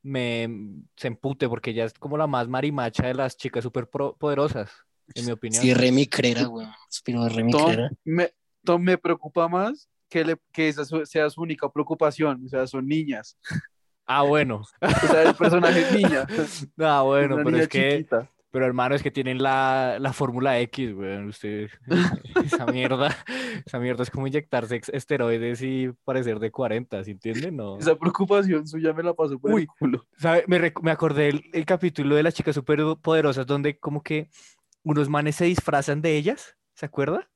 [0.01, 0.49] me
[0.95, 4.71] se empute porque ella es como la más marimacha de las chicas súper poderosas,
[5.15, 5.61] en mi opinión.
[5.61, 6.67] Sí, Remy Crera, güey.
[7.05, 7.89] De Remy Tom Crera.
[8.03, 8.31] me,
[8.63, 12.43] Tom me preocupa más que, le, que esa su- sea su única preocupación.
[12.45, 13.37] O sea, son niñas.
[14.05, 14.61] Ah, bueno.
[14.81, 16.25] O sea, el personaje es niña.
[16.79, 18.05] Ah, bueno, Una pero es que.
[18.53, 21.29] Pero hermano, es que tienen la, la fórmula X, weón.
[21.29, 21.71] Usted,
[22.45, 23.17] esa mierda,
[23.65, 27.51] esa mierda es como inyectarse esteroides y parecer de 40, ¿sí entiende?
[27.51, 27.79] No.
[27.79, 29.63] Esa preocupación suya me la pasó por Uy.
[29.63, 30.05] el culo.
[30.19, 30.43] ¿Sabe?
[30.45, 34.29] Me, acordé el, el capítulo de las chicas superpoderosas donde como que
[34.83, 37.27] unos manes se disfrazan de ellas, ¿se acuerda?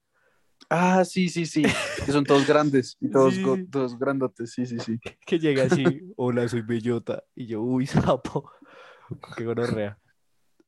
[0.69, 1.63] Ah, sí, sí, sí.
[2.05, 3.43] Que son todos grandes y todos, Sí.
[3.71, 4.53] todos grandotes.
[4.53, 4.99] Sí, sí, sí.
[5.25, 5.83] Que llega así,
[6.15, 8.51] hola, soy bellota, y yo, uy, sapo,
[9.35, 9.97] qué gonorrea.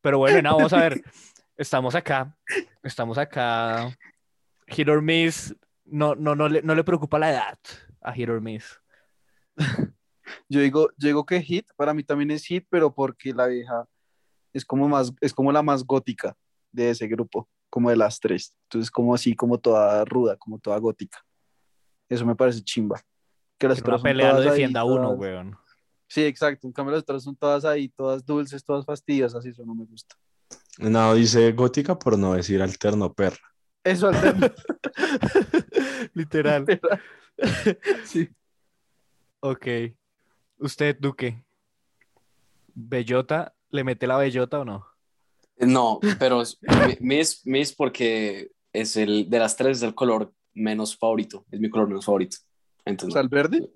[0.01, 1.01] Pero bueno, nada, vamos a ver,
[1.57, 2.35] estamos acá,
[2.83, 3.95] estamos acá,
[4.67, 7.57] Hit or Miss, no, no, no, le, no le preocupa la edad
[8.01, 8.79] a Hit or Miss.
[10.47, 13.87] Yo digo, yo digo que Hit, para mí también es Hit, pero porque la vieja
[14.53, 16.35] es como más, es como la más gótica
[16.71, 18.55] de ese grupo, como de las tres.
[18.65, 21.17] Entonces, como así, como toda ruda, como toda gótica.
[22.07, 23.01] Eso me parece chimba.
[23.57, 25.57] Que las una pelea lo ahí, defienda uno, todas- weón.
[26.09, 26.65] Sí, exacto.
[26.65, 29.85] En cambio, las otras son todas ahí, todas dulces, todas fastidiosas, y eso no me
[29.85, 30.15] gusta.
[30.79, 33.37] No, dice gótica por no decir alterno perra.
[33.83, 34.51] Eso alterna.
[36.13, 36.65] Literal.
[38.05, 38.27] sí.
[39.39, 39.67] Ok.
[40.57, 41.45] Usted, Duque.
[42.73, 43.53] ¿Bellota?
[43.69, 44.87] ¿Le mete la bellota o no?
[45.57, 46.41] No, pero
[47.01, 51.69] Miss, Miss porque es el de las tres es el color menos favorito, es mi
[51.69, 52.37] color menos favorito.
[52.39, 53.69] O Entonces, sea, el verde.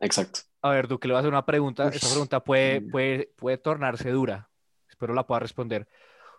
[0.00, 0.40] exacto.
[0.62, 1.88] A ver, Duque, le voy a hacer una pregunta.
[1.88, 4.50] Esta pregunta puede, puede, puede tornarse dura.
[4.88, 5.88] Espero la pueda responder.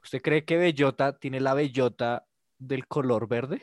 [0.04, 2.26] ¿Usted cree que Bellota tiene la bellota
[2.58, 3.62] del color verde?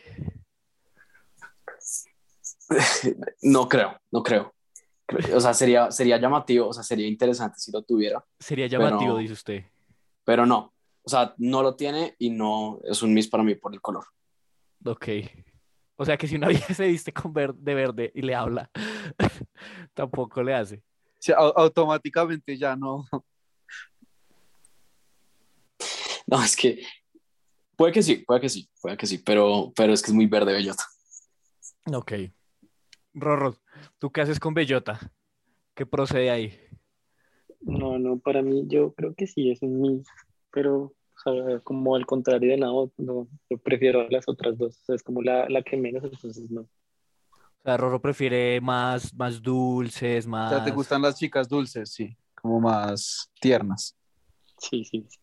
[3.42, 4.54] No creo, no creo.
[5.34, 8.22] O sea, sería, sería llamativo, o sea, sería interesante si lo tuviera.
[8.38, 9.64] Sería llamativo, Pero- dice usted.
[10.24, 13.72] Pero no, o sea, no lo tiene y no es un miss para mí por
[13.72, 14.04] el color.
[14.84, 15.06] Ok.
[16.00, 18.70] O sea que si una vieja se viste con ver- de verde y le habla,
[19.94, 20.82] tampoco le hace.
[21.18, 23.04] Sí, automáticamente ya no.
[26.30, 26.82] No, es que
[27.74, 30.26] puede que sí, puede que sí, puede que sí, pero, pero es que es muy
[30.26, 30.84] verde bellota.
[31.86, 32.12] Ok.
[33.14, 33.56] Rorro,
[33.98, 35.00] ¿tú qué haces con Bellota?
[35.74, 36.60] ¿Qué procede ahí?
[37.62, 40.04] No, no, para mí yo creo que sí es un
[40.50, 44.84] pero sea, como al contrario de la otra, no, yo prefiero las otras dos, o
[44.84, 46.62] sea, es como la, la que menos, entonces no.
[46.62, 50.50] O sea, Rorro prefiere más, más dulces, O más...
[50.50, 53.96] sea, te gustan las chicas dulces, sí, como más tiernas.
[54.58, 55.18] Sí, sí, sí.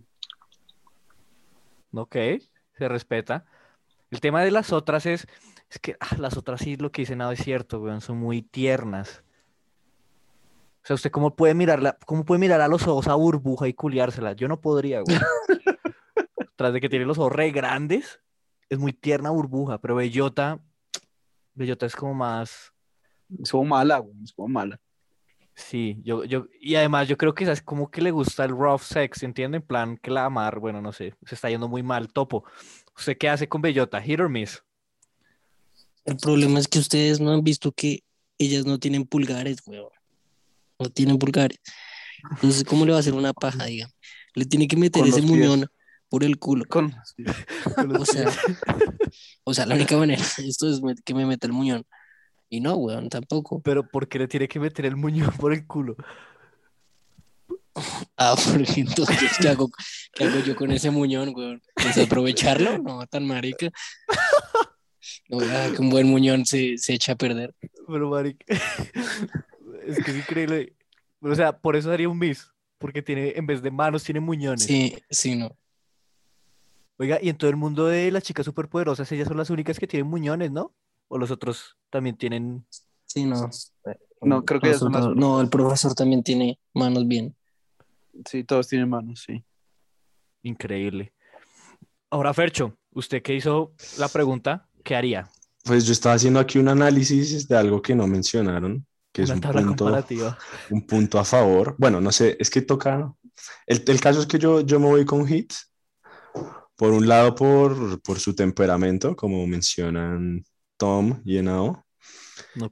[1.94, 2.16] Ok,
[2.78, 3.46] se respeta.
[4.12, 5.28] El tema de las otras es,
[5.70, 8.42] es que ah, las otras sí lo que dicen nada es cierto, weón, son muy
[8.42, 9.24] tiernas.
[10.84, 13.74] O sea, ¿usted cómo puede mirarla, cómo puede mirar a los ojos a burbuja y
[13.74, 14.34] culiársela?
[14.34, 15.18] Yo no podría, güey.
[16.56, 18.22] Tras de que tiene los ojos re grandes,
[18.70, 20.60] es muy tierna burbuja, pero Bellota,
[21.54, 22.74] Bellota es como más,
[23.42, 24.80] Es como mala, güey, es como mala.
[25.54, 28.82] sí, yo, yo, y además yo creo que es como que le gusta el rough
[28.82, 29.58] sex, ¿entiende?
[29.58, 32.44] En plan, que la amar, bueno, no sé, se está yendo muy mal, topo.
[32.98, 34.02] ¿Usted qué hace con Bellota?
[34.02, 34.64] ¿Hit or miss?
[36.06, 38.04] El problema es que ustedes no han visto que
[38.38, 39.90] ellas no tienen pulgares, weón.
[40.80, 41.60] No tienen pulgares.
[42.32, 43.90] Entonces, ¿cómo le va a hacer una paja, diga?
[44.34, 45.26] Le tiene que meter ese pies.
[45.26, 45.66] muñón
[46.16, 46.64] por el culo.
[46.64, 47.26] Con, sí.
[48.00, 48.32] O sea,
[49.44, 51.84] o sea, la única manera de esto es que me meta el muñón.
[52.48, 53.62] Y no, weón, tampoco.
[53.62, 55.98] Pero ¿por qué le tiene que meter el muñón por el culo?
[58.16, 59.70] Ah, porque entonces, ¿qué hago,
[60.14, 61.62] qué hago yo con ese muñón, weón?
[61.84, 62.78] ¿Desaprovecharlo?
[62.78, 63.70] No, tan marica.
[65.28, 67.54] No, ah, que un buen muñón se, se echa a perder.
[67.90, 68.46] Pero, marica,
[69.86, 70.78] es que es increíble.
[71.20, 72.48] O sea, por eso haría un miss,
[72.78, 74.64] porque tiene, en vez de manos, tiene muñones.
[74.64, 75.58] Sí, sí, no.
[76.98, 79.88] Oiga, y en todo el mundo de las chicas superpoderosas, ellas son las únicas que
[79.88, 80.74] tienen muñones, ¿no?
[81.08, 82.66] O los otros también tienen.
[83.06, 83.50] Sí, no.
[84.22, 87.36] No, creo que ellas son las Nosotros- No, el profesor también tiene manos bien.
[88.26, 89.44] sí, todos tienen manos, sí.
[90.44, 91.14] Increíble.
[92.10, 95.30] Ahora, Fercho, usted que hizo la pregunta, ¿qué haría?
[95.64, 99.36] Pues yo estaba haciendo aquí un análisis de algo que no mencionaron, que es Una
[99.36, 100.38] un tabla punto, comparativa.
[100.70, 101.76] un punto a favor.
[101.78, 103.12] Bueno, no sé, es que toca.
[103.66, 105.54] El, el caso es que yo, yo me voy con Hit.
[106.76, 110.44] Por un lado, por, por su temperamento, como mencionan
[110.78, 111.86] Tom y Enao.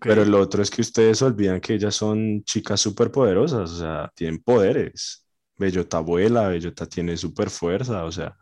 [0.02, 4.12] Pero el otro es que ustedes olvidan que ellas son chicas súper poderosas, o sea,
[4.16, 5.26] tienen poderes.
[5.58, 8.36] Bellota vuela, Bellota tiene súper fuerza, o sea,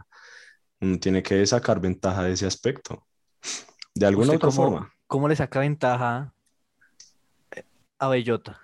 [0.79, 3.05] uno tiene que sacar ventaja de ese aspecto.
[3.93, 4.93] De alguna u ¿Usted otra cómo- forma.
[5.05, 6.33] ¿Cómo le saca ventaja
[7.99, 8.59] a Bellota?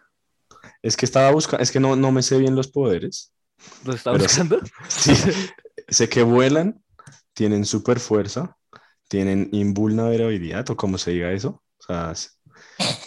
[0.82, 3.34] Es que estaba buscando, es que no, no me sé bien los poderes.
[3.84, 4.60] ¿Lo está Pero- buscando?
[4.88, 5.14] Sí,
[5.90, 6.82] sé que vuelan,
[7.38, 8.58] tienen súper fuerza,
[9.08, 11.62] tienen invulnerabilidad, o como se diga eso.
[11.80, 12.14] O sea,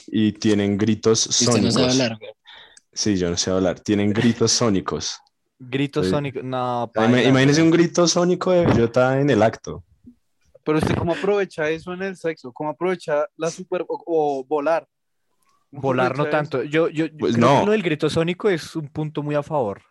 [0.07, 1.65] y tienen gritos sónicos.
[1.65, 2.19] no sabe hablar.
[2.93, 3.81] Sí, yo no sé hablar.
[3.81, 5.19] Tienen gritos sónicos.
[5.59, 6.11] Grito Sí.
[6.11, 6.43] sónico.
[6.45, 7.73] No, paila, Imagínense weón.
[7.73, 9.83] un grito sónico de bellota en el acto.
[10.65, 12.53] Pero usted, ¿cómo aprovecha eso en el sexo?
[12.53, 14.87] ¿Cómo aprovecha la super o, o volar?
[15.71, 16.63] ¿Cómo Volar no tanto.
[16.63, 17.67] Yo, yo, yo Pues creo que no.
[17.67, 19.83] lo del grito sónico es un punto muy a favor.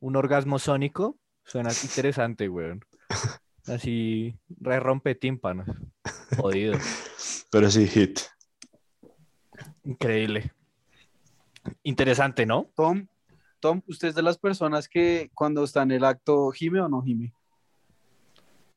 [0.00, 2.84] Un orgasmo sónico suena interesante, weón.
[3.70, 5.68] Así, re rompe tímpanos.
[6.36, 6.74] Jodido.
[7.50, 8.20] Pero sí, hit.
[9.84, 10.52] Increíble.
[11.82, 12.70] Interesante, ¿no?
[12.74, 13.06] Tom,
[13.60, 17.02] Tom, ¿usted es de las personas que cuando está en el acto gime o no
[17.02, 17.32] gime?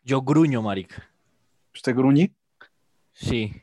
[0.03, 1.10] Yo gruño, marica.
[1.73, 2.36] ¿Usted gruñe?
[3.13, 3.53] Sí.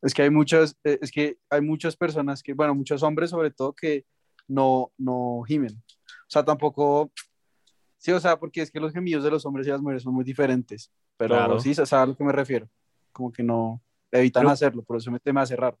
[0.00, 3.50] Es que hay muchas, eh, es que hay muchas personas que, bueno, muchos hombres sobre
[3.50, 4.04] todo que
[4.48, 5.74] no, no gimen.
[5.74, 7.10] O sea, tampoco,
[8.02, 10.12] sí, o sea, porque es que los gemidos de los hombres y las mujeres son
[10.14, 10.90] muy diferentes.
[11.16, 11.60] Pero Claro.
[11.60, 12.68] sí, ¿sabes a lo que me refiero?
[13.12, 15.78] Como que no evitan Pero- hacerlo, por eso me, me hace raro.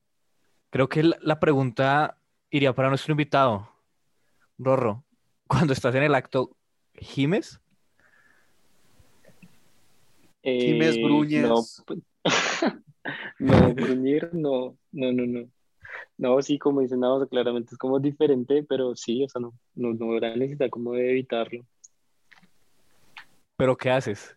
[0.70, 2.16] Creo que la, pregunta
[2.48, 3.68] iría para nuestro invitado.
[4.56, 5.04] Rorro,
[5.48, 6.56] cuando estás en el acto,
[6.94, 7.60] ¿gimes?
[10.44, 11.42] Gimes, Eh, gruñes.
[11.42, 11.62] No,
[13.40, 15.48] no, gruñir, no, no, no, no.
[16.18, 19.92] No, sí, como dicen, no, claramente es como diferente, pero sí, o sea, no, no,
[19.92, 21.66] no habrá necesidad como de evitarlo.
[23.56, 24.36] ¿Pero qué haces?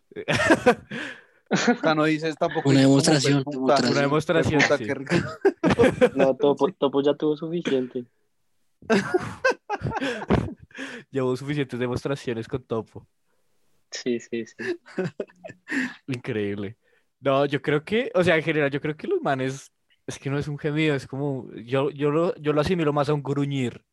[1.49, 2.69] O sea, no dices tampoco.
[2.69, 3.43] Una demostración.
[3.45, 4.85] Una demostración, puta, sí.
[4.85, 5.13] qué rico".
[6.15, 8.05] No, Topo, Topo ya tuvo suficiente.
[11.11, 13.07] Llevo suficientes demostraciones con Topo.
[13.91, 14.79] Sí, sí, sí.
[16.07, 16.77] Increíble.
[17.19, 19.71] No, yo creo que, o sea, en general, yo creo que los manes,
[20.05, 23.09] es que no es un gemido, es como, yo, yo, lo, yo lo asimilo más
[23.09, 23.83] a un gruñir,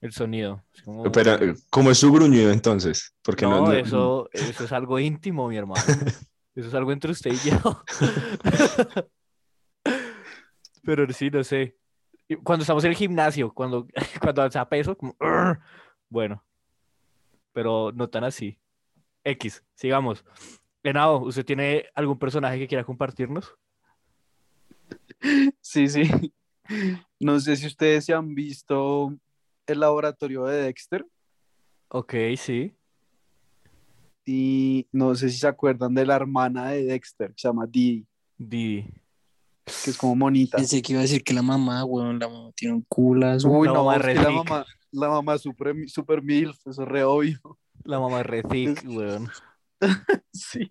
[0.00, 0.64] el sonido.
[0.84, 1.38] Como- Pero,
[1.70, 3.14] ¿cómo es su gruñido entonces?
[3.22, 5.82] Porque no, no, no- eso, eso es algo íntimo, mi hermano.
[6.52, 7.84] Eso es algo entre usted y yo.
[10.82, 11.76] Pero sí, no sé.
[12.42, 13.86] Cuando estamos en el gimnasio, cuando,
[14.20, 15.16] cuando alza peso, como,
[16.08, 16.44] bueno,
[17.52, 18.58] pero no tan así.
[19.24, 20.24] X, sigamos.
[20.82, 23.54] Lenao, ¿usted tiene algún personaje que quiera compartirnos?
[25.60, 26.32] Sí, sí.
[27.18, 29.14] No sé si ustedes se han visto
[29.72, 31.04] el laboratorio de Dexter
[31.88, 32.74] Ok, sí.
[34.24, 38.06] y no sé si se acuerdan de la hermana de Dexter, que se llama Dee,
[38.38, 38.84] Di.
[39.84, 40.56] que es como monita.
[40.58, 43.48] Pensé que iba a decir que la mamá, weón, la mamá tiene un culazo.
[43.48, 46.88] Uy, La no, mamá es la mamá, la mamá es super, super milf, eso es
[46.88, 47.38] re obvio.
[47.84, 49.28] La mamá de re thick, weón.
[50.32, 50.68] Sí.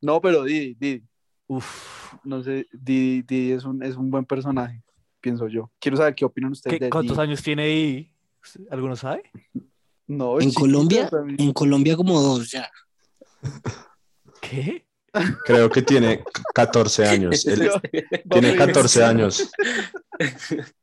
[0.00, 1.04] No, pero Didi, Didi,
[1.48, 2.12] Uf.
[2.24, 4.82] no sé, Didi, Didi es un, es un buen personaje,
[5.26, 5.72] pienso yo.
[5.80, 7.26] Quiero saber qué opinan ustedes ¿Qué- de ¿Cuántos Didi.
[7.26, 8.12] años tiene Di?
[8.70, 9.24] ¿Alguno sabe?
[10.06, 11.40] No, En Colombia, también.
[11.40, 12.70] en Colombia como dos ya.
[14.40, 14.86] ¿Qué?
[15.44, 16.22] creo que tiene
[16.54, 17.44] 14 años.
[17.46, 17.68] Él
[18.30, 19.50] tiene 14 años.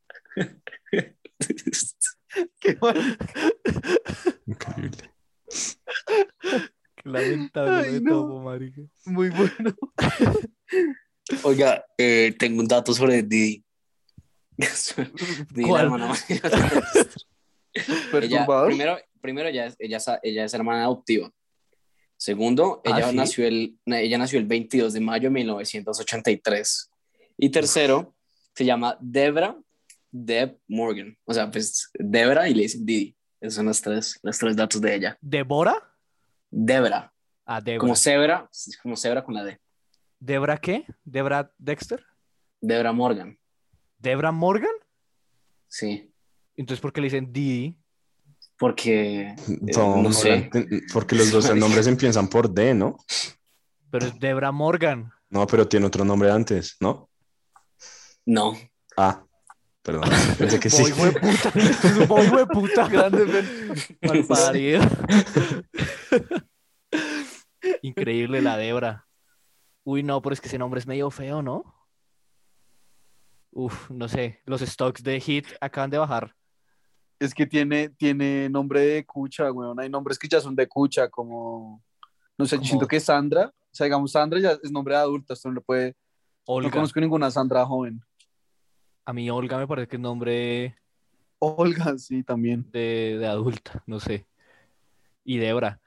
[2.60, 3.16] Qué mal.
[4.46, 5.10] Increíble.
[6.96, 8.10] Qué lamentable Ay, de no.
[8.10, 8.82] todo, marica.
[9.06, 9.74] Muy bueno.
[11.44, 13.63] Oiga, eh, tengo un dato sobre Didi.
[18.22, 21.30] Ella, primero, primero ella, es- ella, ella es hermana adoptiva.
[22.16, 23.16] Segundo, Ah, ella, ¿sí?
[23.16, 26.90] nació el, ella nació el 22 de mayo de 1983.
[27.38, 28.14] Y tercero,
[28.54, 29.56] se llama Debra
[30.10, 31.16] Deb Morgan.
[31.24, 33.16] O sea, pues Debra y le dicen Didi.
[33.40, 35.18] Esos son los tres, los tres datos de ella.
[35.20, 35.74] ¿Débora?
[36.50, 37.12] Debra,
[37.44, 37.80] Ah, Debra.
[37.80, 38.48] como cebra,
[38.82, 39.58] como cebra con la D.
[40.20, 40.86] ¿Debra qué?
[41.04, 42.02] ¿Debra Dexter?
[42.60, 43.36] Debra Morgan,
[44.04, 44.70] ¿Debra Morgan?
[45.66, 46.10] sí.
[46.56, 47.76] Entonces, ¿por qué le dicen Didi?
[48.56, 49.36] Porque, eh,
[49.76, 50.48] No, no no sé.
[50.92, 52.96] porque los dos nombres empiezan por D, ¿no?
[53.90, 55.10] Pero es Debra Morgan.
[55.30, 57.10] No, pero tiene otro nombre antes, ¿no?
[58.24, 58.56] No,
[58.96, 59.24] Ah,
[59.82, 60.04] perdón.
[60.38, 60.92] Pensé que sí.
[60.92, 61.52] Boy, puta.
[61.58, 62.88] Es un boy, puta.
[62.94, 63.98] Grande, Fer.
[64.02, 64.80] Mal parido.
[67.82, 69.08] Increíble la Debra.
[69.82, 71.64] Uy, no, pero es que ese nombre es medio feo, ¿no?
[73.56, 74.40] Uf, no sé.
[74.46, 76.34] Los stocks de Hit acaban de bajar.
[77.20, 79.78] Es que tiene, tiene nombre de cucha, weón.
[79.78, 81.80] Hay nombres que ya son de cucha, como.
[82.36, 83.46] No sé, yo siento que Sandra.
[83.46, 85.34] O sea, digamos, Sandra ya es nombre de adulta.
[85.34, 85.94] Esto no le puede.
[86.46, 86.68] Olga.
[86.68, 88.02] No conozco ninguna Sandra joven.
[89.04, 90.76] A mí Olga me parece que es nombre
[91.38, 92.68] Olga, sí, también.
[92.72, 94.26] de, de adulta, no sé.
[95.24, 95.80] Y Debra.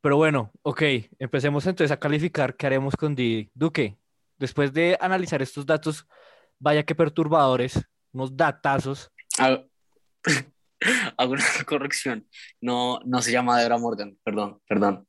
[0.00, 0.82] Pero bueno, ok,
[1.20, 3.50] empecemos entonces a calificar qué haremos con Didi.
[3.54, 3.96] Duque,
[4.38, 6.08] después de analizar estos datos,
[6.62, 7.80] vaya que perturbadores,
[8.12, 9.10] unos datazos.
[9.38, 9.64] Hago
[11.16, 12.26] hago una corrección.
[12.60, 15.06] No, no se llama Debra Morgan, perdón, perdón.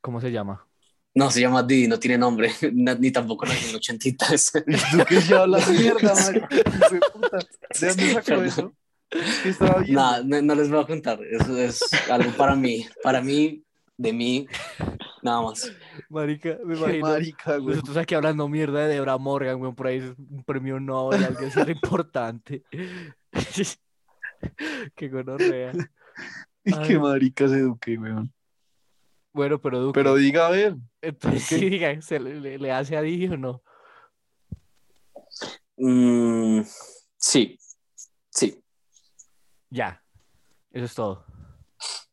[0.00, 0.66] ¿Cómo se llama?
[1.14, 4.52] No, se llama Didi, no tiene nombre, na- ni tampoco en el 83.
[4.92, 6.48] ¿Tú que ya hablas mierda, Mario?
[6.50, 7.38] Hijo de puta.
[7.80, 8.74] ¿De dónde sacó eso?
[9.88, 13.60] No, no les voy a contar, eso es algo para mí, para mí,
[14.00, 14.46] de mí,
[15.22, 15.70] nada más.
[16.08, 17.06] Marica, me Qué imagino.
[17.08, 17.74] marica, güey.
[17.76, 21.46] Nosotros aquí hablando mierda de Debra Morgan, weón, por ahí es un premio Nobel, algo
[21.46, 22.64] así importante.
[24.96, 25.72] Qué gonorrea.
[26.64, 26.98] Qué Ay.
[26.98, 28.32] marica se eduque, weón.
[29.32, 30.76] Bueno, pero Duque, Pero diga, a ver.
[31.02, 33.62] entonces sí, diga, ¿se le, le- le hace a Didi o no?
[35.76, 36.62] Mm,
[37.16, 37.58] sí,
[38.30, 38.62] sí,
[39.70, 40.02] Ya,
[40.72, 41.24] eso es todo.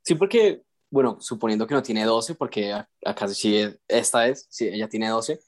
[0.03, 4.47] sí, porque, bueno, suponiendo que no tiene 12, porque a- acá sí, es- esta es,
[4.49, 5.39] sí, ella tiene 12,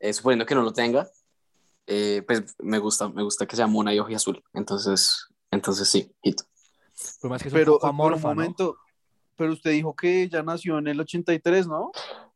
[0.00, 1.08] eh, suponiendo que no lo tenga,
[1.86, 6.12] eh, pues me gusta, me gusta que sea mona y ojo azul, entonces, entonces sí,
[6.22, 6.40] hit.
[7.20, 8.42] Por más que es un Pero, poco por amorfa, un ¿no?
[9.42, 11.90] Pero usted dijo que ya nació en el 83, ¿no?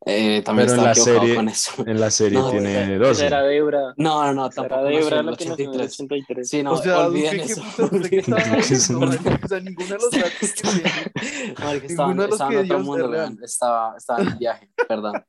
[0.05, 1.85] Eh, también Pero en estaba la serie- con eso.
[1.87, 3.27] En la serie No, tiene Esa 12.
[3.27, 3.95] era Debra.
[3.97, 6.01] No, no, no, tampoco era Debra en el la que nació en el 83.
[6.01, 6.49] 83.
[6.49, 8.99] Sí, no, o sea, olviden Duque, ¿qué eso.
[9.45, 11.55] O sea, ninguno de los datos que tiene.
[11.61, 13.39] Marica, estaba, Ninguno de los estaba que en otro mundo, weón.
[13.41, 15.25] Estaba, estaba en viaje, perdón.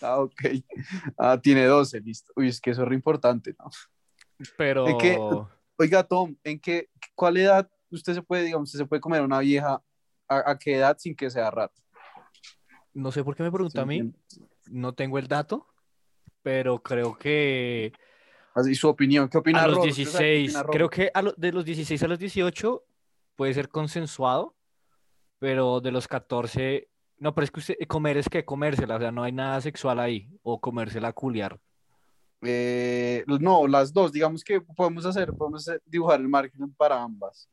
[0.00, 0.42] Ah, ok.
[1.16, 2.32] Ah, tiene 12, listo.
[2.34, 3.70] Uy, es que eso es re importante, ¿no?
[4.58, 5.16] Pero ¿En qué?
[5.78, 9.38] Oiga, Tom, ¿en qué, cuál edad usted se puede, digamos, usted se puede comer una
[9.38, 9.80] vieja?
[10.36, 11.80] ¿A, a qué edad sin que sea rato?
[12.94, 14.18] no sé por qué me pregunta a mí, entiende?
[14.66, 15.66] no tengo el dato,
[16.42, 17.92] pero creo que,
[18.54, 19.28] Así su opinión.
[19.30, 22.08] ¿Qué opina A los qué 16, opina creo que a lo- de los 16 a
[22.08, 22.84] los 18
[23.34, 24.54] puede ser consensuado,
[25.38, 29.10] pero de los 14, no, pero es que usted, comer es que comérsela, o sea,
[29.10, 31.58] no hay nada sexual ahí, o comérsela a culiar.
[32.42, 34.12] Eh, no, las dos.
[34.12, 37.48] Digamos que podemos hacer, podemos dibujar el margen para ambas.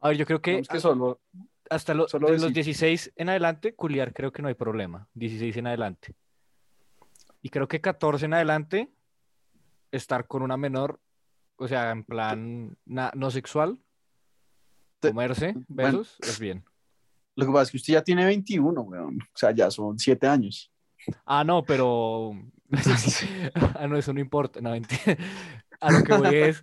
[0.00, 1.20] A ver, yo creo que que solo.
[1.68, 5.08] hasta lo- solo de los decir- 16 en adelante, culiar creo que no hay problema,
[5.14, 6.14] 16 en adelante.
[7.42, 8.90] Y creo que 14 en adelante,
[9.92, 11.00] estar con una menor,
[11.56, 13.78] o sea, en plan na- no sexual,
[15.00, 15.98] comerse, bueno.
[15.98, 16.64] besos, es bien.
[17.36, 19.18] Lo que pasa es que usted ya tiene 21, weón.
[19.22, 20.70] O sea, ya son 7 años.
[21.24, 22.32] Ah, no, pero.
[23.78, 24.60] ah, no, eso no importa.
[24.60, 24.72] No.
[25.80, 26.62] A lo que voy es.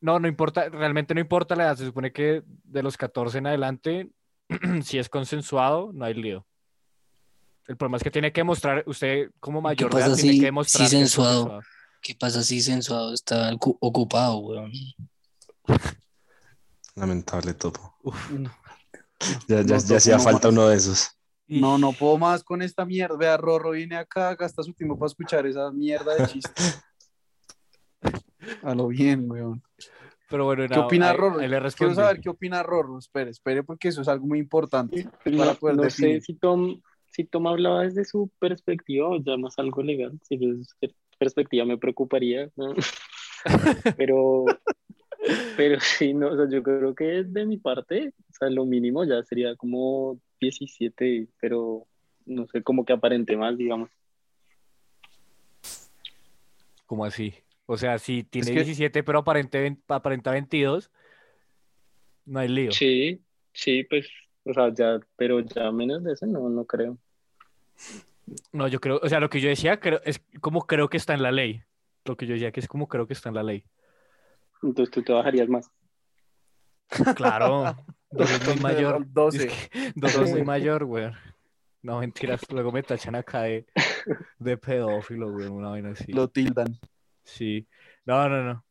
[0.00, 1.76] No, no importa, realmente no importa la edad.
[1.76, 4.10] Se supone que de los 14 en adelante,
[4.82, 6.46] si es consensuado, no hay lío.
[7.66, 10.46] El problema es que tiene que mostrar, usted como mayor de edad tiene si- que
[10.46, 11.30] si mostrar que sensuado?
[11.44, 11.62] consensuado.
[12.02, 14.70] ¿Qué pasa si sensuado está ocu- ocupado, weón?
[16.94, 17.94] Lamentable todo.
[18.02, 18.30] Uf.
[18.30, 18.50] No,
[19.48, 20.52] Ya, ya, No, ya hacía no falta más.
[20.52, 21.10] uno de esos.
[21.48, 23.16] no, no puedo más con esta mierda.
[23.16, 26.82] Vea, Rorro viene acá, gasta su tiempo para escuchar esa mierda de chistes.
[28.62, 29.62] A lo bien, weón.
[30.28, 31.38] Pero bueno, ¿Qué no, opina Rorro?
[31.38, 32.98] Quiero saber qué opina Rorro.
[32.98, 35.08] Espere, espere, porque eso es algo muy importante.
[35.24, 36.20] Para no, poder no definir.
[36.20, 36.80] sé si Tom,
[37.10, 40.18] si Tom hablaba desde su perspectiva o ya más algo legal.
[40.22, 40.76] Si desde su
[41.18, 42.74] perspectiva me preocuparía, ¿no?
[43.96, 44.44] Pero,
[45.56, 49.04] pero sí, no, o sea, yo creo que de mi parte, o sea, lo mínimo
[49.04, 51.86] ya sería como 17, pero
[52.24, 53.88] no sé, como que aparente más, digamos.
[56.86, 57.34] ¿Cómo así?
[57.66, 60.90] O sea, si tiene que- 17 pero aparente, vein- aparenta 22,
[62.26, 62.72] no hay lío.
[62.72, 63.20] Sí,
[63.52, 64.08] sí, pues,
[64.44, 66.96] o sea, ya, pero ya menos de eso no, no creo.
[68.52, 71.14] No, yo creo, o sea, lo que yo decía creo, es como creo que está
[71.14, 71.62] en la ley.
[72.04, 73.64] Lo que yo decía que es como creo que está en la ley.
[74.62, 75.70] Entonces tú te bajarías más.
[77.16, 77.76] Claro,
[78.10, 79.04] dos es muy mayor.
[79.12, 79.46] 12.
[79.48, 81.10] Es que dos es muy mayor, güey.
[81.82, 83.64] No, mentiras, luego me tachan acá de,
[84.38, 86.12] de pedófilo, güey, una vaina así.
[86.12, 86.78] Lo tildan.
[87.26, 87.66] Sí.
[88.04, 88.64] No, no, no.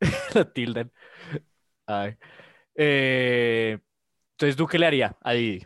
[0.34, 0.90] Lo tildan.
[1.86, 2.16] Ay.
[2.74, 3.78] Eh,
[4.32, 5.64] entonces, ¿tú qué le haría a Didi?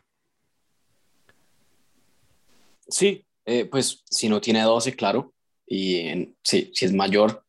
[2.88, 5.34] Sí, eh, pues si no tiene 12, claro.
[5.66, 7.44] Y en- sí, si es mayor,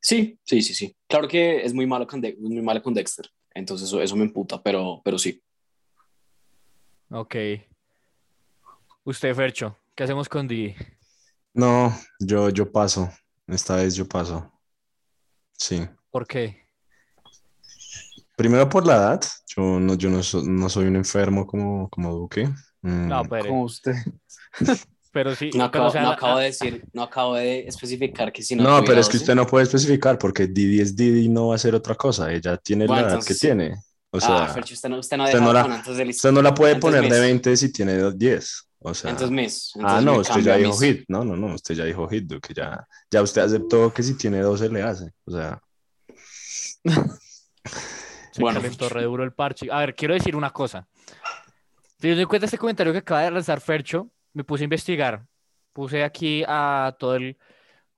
[0.00, 0.96] sí, sí, sí, sí.
[1.08, 3.28] Claro que es muy malo con, De- muy malo con Dexter.
[3.54, 5.42] Entonces eso, eso me emputa, pero, pero sí.
[7.10, 7.34] Ok.
[9.04, 10.74] Usted, Fercho, ¿qué hacemos con Didi?
[11.54, 13.10] No, yo, yo paso.
[13.46, 14.50] Esta vez yo paso.
[15.52, 15.86] Sí.
[16.10, 16.66] ¿Por qué?
[18.36, 19.24] Primero por la edad.
[19.56, 22.48] Yo no, yo no, so- no soy un enfermo como, como Duque.
[22.82, 23.94] Mm, No, pero, Como usted.
[25.12, 27.66] pero sí, No pero, acabo, o sea, no la- acabo de decir, no acabo de
[27.66, 29.24] especificar que si no No, pero es que 12.
[29.24, 32.30] usted no puede especificar porque Didi es Didi y no va a ser otra cosa.
[32.32, 33.40] Ella tiene Bueno, la edad que sí.
[33.40, 33.76] tiene.
[34.10, 37.02] O sea, ah, usted no, usted no usted no la- usted no la puede poner
[37.02, 37.18] de Miss.
[37.20, 38.65] 20 si tiene 10.
[38.78, 39.72] O sea, Entonces, Miss.
[39.76, 40.80] ah, entonces no, me usted ya dijo Miss.
[40.80, 41.04] hit.
[41.08, 42.54] No, no, no, usted ya dijo hit, Duque.
[42.54, 45.12] Ya, ya usted aceptó que si tiene 12 le hace.
[45.24, 45.60] O sea,
[48.32, 48.60] Se Bueno.
[48.60, 49.68] calentó re duro el parche.
[49.72, 50.86] A ver, quiero decir una cosa.
[51.98, 55.26] Teniendo en cuenta este comentario que acaba de lanzar Fercho, me puse a investigar.
[55.72, 57.38] Puse aquí a todo el,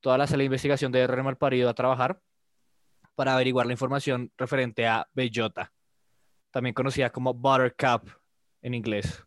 [0.01, 1.23] toda la sala de investigación de R.
[1.25, 2.21] Malparido a trabajar
[3.17, 5.73] para averiguar la información referente a Bellota,
[6.53, 8.09] también conocida como Buttercup
[8.63, 9.25] en inglés.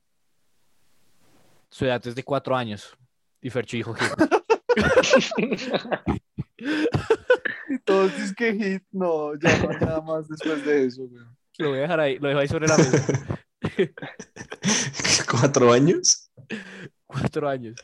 [1.72, 2.96] Su edad es de cuatro años.
[3.42, 4.12] Y Fercho dijo hit.
[7.70, 11.38] Y todos dicen que hit, no, ya no hay nada más después de eso, weón.
[11.58, 13.40] Lo voy a dejar ahí, lo dejo ahí sobre la mesa.
[15.32, 16.30] ¿cuatro años?
[17.06, 17.76] Cuatro años.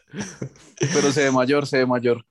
[0.80, 2.26] Pero se ve mayor, se ve mayor.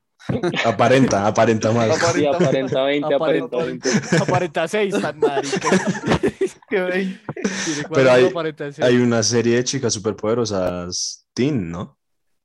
[0.65, 1.89] Aparenta, aparenta más.
[1.91, 3.91] Aparenta- Sí, aparenta 20, Aparenta aparenta 20.
[4.23, 5.69] Aparenta seis, tan marica.
[6.69, 8.33] Pero hay-.
[8.83, 11.97] Hay una serie de chicas superpoderosas teen, ¿no?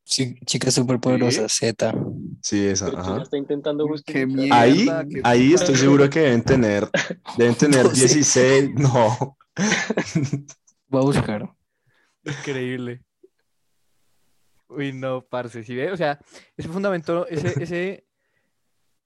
[0.03, 1.93] Sí, chica superpoderosa, Z.
[2.41, 3.21] Sí, esa, ajá.
[3.21, 4.59] está intentando mierda.
[4.59, 6.89] Ahí, qué ahí estoy seguro que deben tener,
[7.37, 7.99] deben tener 12.
[8.07, 9.37] 16, no.
[10.87, 11.49] Voy a buscar.
[12.25, 13.01] Increíble.
[14.71, 15.91] Uy, no, parce, ¿sí ve?
[15.91, 16.19] O sea,
[16.55, 18.05] ese fundamento, ese, ese,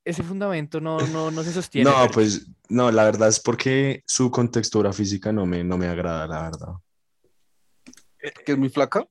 [0.03, 1.89] ese fundamento no, no, no se sostiene.
[1.89, 6.27] No, pues, no, la verdad es porque su contextura física no me, no me agrada,
[6.27, 6.73] la verdad.
[8.45, 9.05] Que es muy flaca.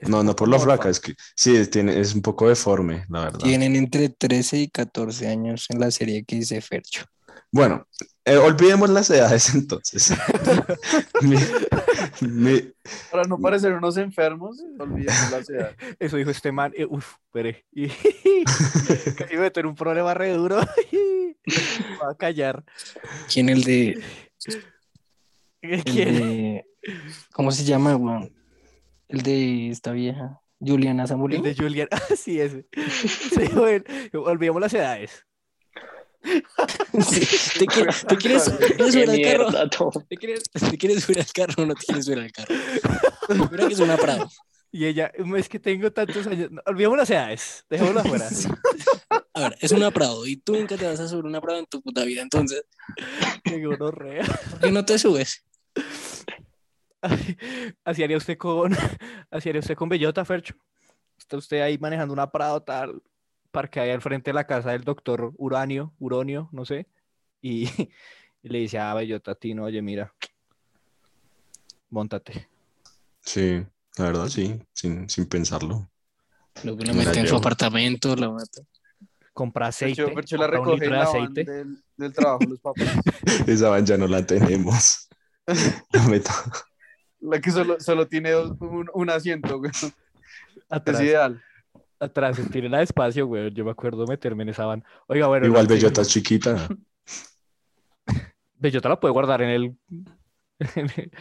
[0.00, 0.76] No, no por lo Morfa.
[0.76, 3.40] flaca, es que sí, tiene, es un poco deforme, la verdad.
[3.40, 7.04] Tienen entre 13 y 14 años en la serie que dice Fercho.
[7.50, 7.86] Bueno,
[8.24, 10.12] eh, olvidemos las edades entonces.
[11.22, 11.36] Mi-
[12.20, 12.72] mi-
[13.10, 15.76] Para no parecer unos enfermos, olvidemos la ciudad.
[15.98, 16.72] Eso dijo este man.
[16.76, 17.64] eh, uf, espere.
[17.72, 17.88] Y
[19.30, 20.60] me meto en un problema re duro.
[20.92, 21.36] Voy
[22.10, 22.64] a callar.
[23.32, 24.02] ¿Quién el de,
[25.62, 26.14] el ¿Quién?
[26.14, 26.64] de-
[27.32, 28.32] ¿Cómo se llama, weón?
[29.08, 31.42] El de esta vieja, Juliana El Zamolín.
[31.42, 31.88] de Julian.
[31.90, 32.66] Ah, sí, ese.
[32.74, 33.84] Sí, bueno,
[34.24, 35.24] olvidemos las edades.
[37.02, 39.90] Sí, ¿Te, quieres, te quieres- te quieres Qué subir al carro?
[40.08, 42.54] ¿Te quieres, ¿Te quieres subir al carro o no te quieres subir al carro?
[43.50, 44.28] Mira que es una Prado.
[44.70, 46.50] Y ella, es que tengo tantos años.
[46.50, 47.64] No, olvidemos las edades.
[47.70, 48.28] Dejémoslo afuera.
[49.34, 51.66] A ver, es una Prado y tú nunca te vas a subir una Prado en
[51.66, 52.20] tu puta vida.
[52.22, 52.64] Entonces,
[53.44, 54.24] Qué gonorrea.
[54.50, 55.44] ¿por qué no te subes?
[57.84, 58.72] Así haría usted con,
[59.30, 60.54] así haría usted con Bellota, Fercho.
[61.16, 63.00] Está usted ahí manejando una Prado tal,
[63.58, 66.86] parque ahí al frente de la casa del doctor Uranio, Uronio, no sé,
[67.42, 67.64] y,
[68.42, 70.14] y le dice a Bellota, Tino, oye, mira,
[71.90, 72.48] montate.
[73.20, 73.64] Sí,
[73.96, 75.90] la verdad, sí, sin, sin pensarlo.
[76.62, 78.62] Luego la Me la mete en su apartamento, la mata.
[79.32, 81.44] Compra aceite, Percho, Percho la compra un recoge litro en de la aceite.
[81.52, 82.88] del, del trabajo los papás.
[83.46, 85.08] Esa van ya no la tenemos.
[85.92, 86.30] La meto.
[87.20, 89.70] La que solo, solo tiene dos- un, un asiento, güey.
[89.72, 89.92] Es
[90.68, 91.42] Atrás, ideal.
[92.00, 93.52] Atrás, tírela despacio, güey.
[93.52, 94.84] Yo me acuerdo meterme en esa van.
[95.06, 95.46] Oiga, bueno.
[95.46, 96.68] Igual que- Bellota es chiquita.
[98.54, 99.76] Bellota la puede guardar en el.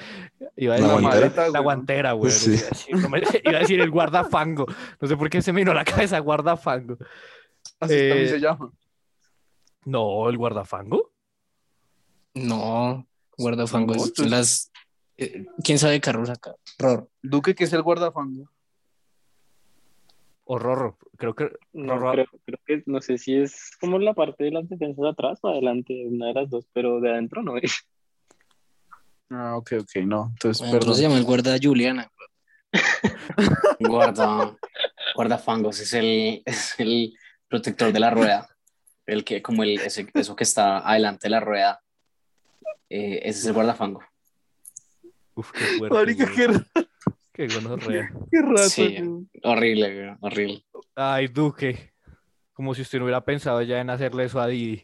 [0.55, 1.01] Iba a La decir- guantera.
[1.01, 1.63] maleta, La güey, ¿no?
[1.63, 2.32] guantera, güey.
[2.32, 2.51] Sí.
[2.55, 4.65] Iba, a decir, no me- iba a decir el guardafango.
[4.99, 6.97] No sé por qué se me vino a la cabeza guardafango.
[7.80, 8.71] Así Eh, también se llama.
[9.86, 11.11] No, el guardafango.
[12.34, 13.07] No,
[13.38, 14.71] guardafango No, es las...
[15.17, 16.55] eh, ¿Quién sabe carros acá?
[16.78, 17.09] Ror.
[17.21, 18.49] Duque, que es el guardafango.
[20.49, 20.97] O Rorro.
[21.17, 21.49] Creo que.
[21.73, 25.03] No, Rorro- creo, creo que no sé si es como la parte de las defensas
[25.03, 27.73] de atrás o adelante, una de las dos, pero de adentro no es.
[29.29, 30.27] Ah, ok, ok, no.
[30.31, 30.95] Entonces, Bueno, perdón.
[30.95, 32.09] se llama el guarda Juliana.
[33.79, 34.55] Guarda,
[35.15, 37.13] guardafangos es el, es el
[37.47, 38.47] protector de la rueda.
[39.05, 41.81] El que, como el, ese- eso que está adelante de la rueda.
[42.89, 44.01] eh, ese es el guardafango.
[45.35, 45.95] Uf, qué fuerte.
[45.95, 46.47] Marica, qué,
[47.47, 48.11] Qué gonorrea.
[48.31, 48.69] qué rato.
[48.69, 48.97] Sí,
[49.43, 50.65] horrible, güey, horrible.
[50.95, 51.93] Ay, Duque.
[52.53, 54.83] Como si usted no hubiera pensado ya en hacerle eso a Didi.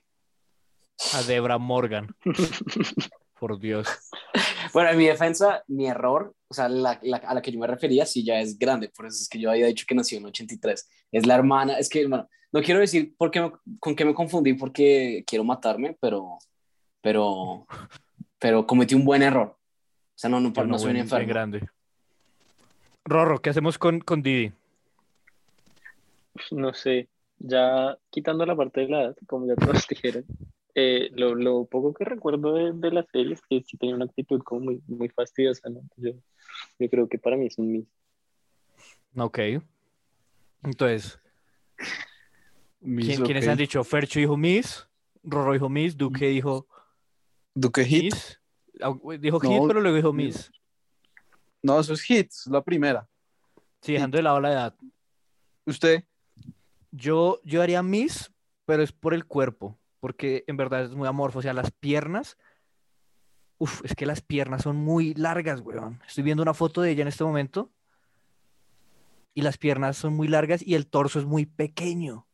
[1.14, 2.08] A Debra Morgan.
[3.40, 3.88] Por Dios.
[4.74, 7.68] Bueno, en mi defensa, mi error, o sea, la, la- a la que yo me
[7.68, 10.26] refería, sí ya es grande, por eso es que yo había dicho que nació en
[10.28, 10.90] 83.
[11.12, 14.14] Es la hermana, es que, bueno, no quiero decir por qué me- con qué me
[14.14, 16.38] confundí porque quiero matarme, pero,
[17.02, 17.66] pero,
[18.40, 19.58] pero cometí un buen error.
[19.58, 21.28] O sea, no, no, Yo no soy un enfermo.
[21.28, 21.68] grande.
[23.06, 24.54] Rorro, ¿qué hacemos con, con Didi?
[26.52, 30.26] No sé, ya quitando la parte de la edad, como ya todos dijeron,
[30.76, 34.06] eh, lo, lo poco que recuerdo de, de la serie es que sí tenía una
[34.06, 35.82] actitud como muy, muy fastidiosa, ¿no?
[35.98, 36.12] Yo,
[36.80, 37.88] yo creo que para mí es un miss.
[39.16, 39.40] Ok.
[40.64, 41.20] Entonces,
[42.80, 43.84] Miss, ¿quién- ¿quiénes han dicho?
[43.84, 44.88] Fercho dijo Miss,
[45.24, 46.68] Rorro dijo Miss, Duque dijo
[47.54, 48.14] Duque Hit.
[48.14, 48.40] Miss.
[49.20, 50.52] Dijo No, Hit, pero luego dijo Miss.
[51.64, 53.08] No, eso es Hit, es la primera.
[53.82, 54.76] Sí, dejando de lado la edad.
[55.66, 56.04] Usted,
[56.92, 58.32] Yo, yo haría Miss,
[58.66, 61.40] pero es por el cuerpo, porque en verdad es muy amorfo.
[61.40, 62.38] O sea, las piernas.
[63.58, 66.02] Uf, es que las piernas son muy largas, weón.
[66.06, 67.72] Estoy viendo una foto de ella en este momento.
[69.34, 72.28] Y las piernas son muy largas y el torso es muy pequeño.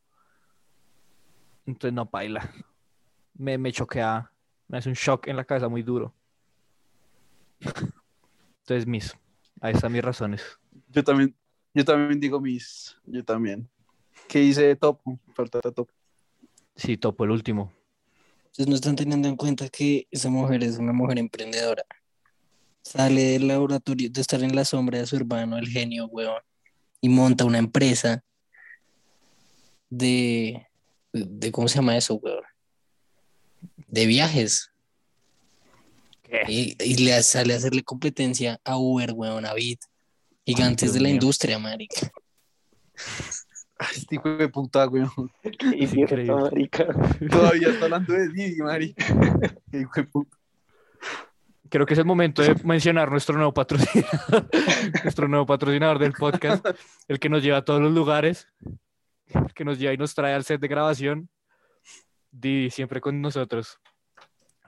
[1.65, 2.51] Entonces no paila.
[3.35, 4.31] Me, me choquea.
[4.67, 6.13] Me hace un shock en la cabeza muy duro.
[8.69, 9.17] Entonces, Miss.
[9.61, 10.43] Ahí están mis razones.
[10.89, 11.35] yo también,
[11.73, 13.67] yo también digo Miss, yo también.
[14.27, 15.19] ¿Qué hice Topo?
[15.33, 15.91] Falta Topo.
[16.75, 17.73] Sí, topo el último.
[18.45, 21.83] Ustedes no están teniendo en cuenta que esa mujer es una mujer emprendedora.
[22.83, 26.43] Sale del laboratorio de estar en la sombra de su hermano, el genio, weón,
[27.01, 28.23] y monta una empresa
[29.89, 30.67] de,
[31.11, 32.43] de ¿cómo se llama eso, weón?
[33.87, 34.71] De viajes.
[36.29, 36.41] ¿Qué?
[36.47, 39.81] Y, y le sale a hacerle competencia a Uber, weón, a Bit.
[40.45, 41.15] Gigantes Dios de la mío.
[41.15, 42.11] industria, marica.
[43.77, 46.33] Ay, Este hijo de puta, idiota, increíble.
[46.35, 46.85] marica.
[47.31, 48.93] Todavía está hablando de Didi, Mari.
[49.71, 50.37] Qué hijo de puta.
[51.69, 54.49] Creo que es el momento de mencionar nuestro nuevo patrocinador,
[55.03, 56.65] nuestro nuevo patrocinador del podcast,
[57.07, 58.47] el que nos lleva a todos los lugares,
[59.27, 61.29] el que nos lleva y nos trae al set de grabación.
[62.31, 63.79] Didi, siempre con nosotros.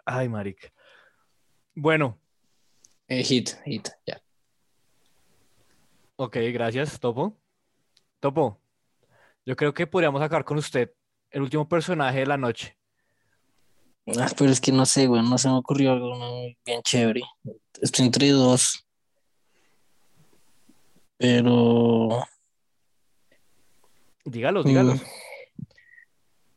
[0.05, 0.71] Ay, marica.
[1.75, 2.17] Bueno,
[3.07, 4.21] Eh, hit, hit, ya.
[6.15, 7.37] ok, gracias, Topo.
[8.21, 8.61] Topo,
[9.45, 10.93] yo creo que podríamos sacar con usted
[11.29, 12.77] el último personaje de la noche.
[14.17, 16.17] Ah, pero es que no sé, güey, no se me ocurrió algo
[16.65, 17.21] bien chévere.
[17.81, 18.85] Estoy entre dos.
[21.17, 22.23] Pero.
[24.25, 25.01] Dígalos, dígalos.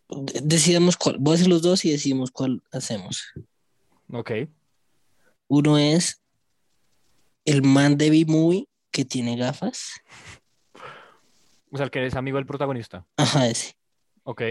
[0.09, 1.17] mm, de- decidamos cuál.
[1.19, 3.25] Voy a decir los dos y decidimos cuál hacemos.
[4.13, 4.31] Ok.
[5.57, 6.21] Uno es
[7.45, 9.93] el man de B-Movie que tiene gafas.
[11.71, 13.07] O sea, el que es amigo del protagonista.
[13.17, 13.77] Ajá, ese.
[14.25, 14.43] Ok.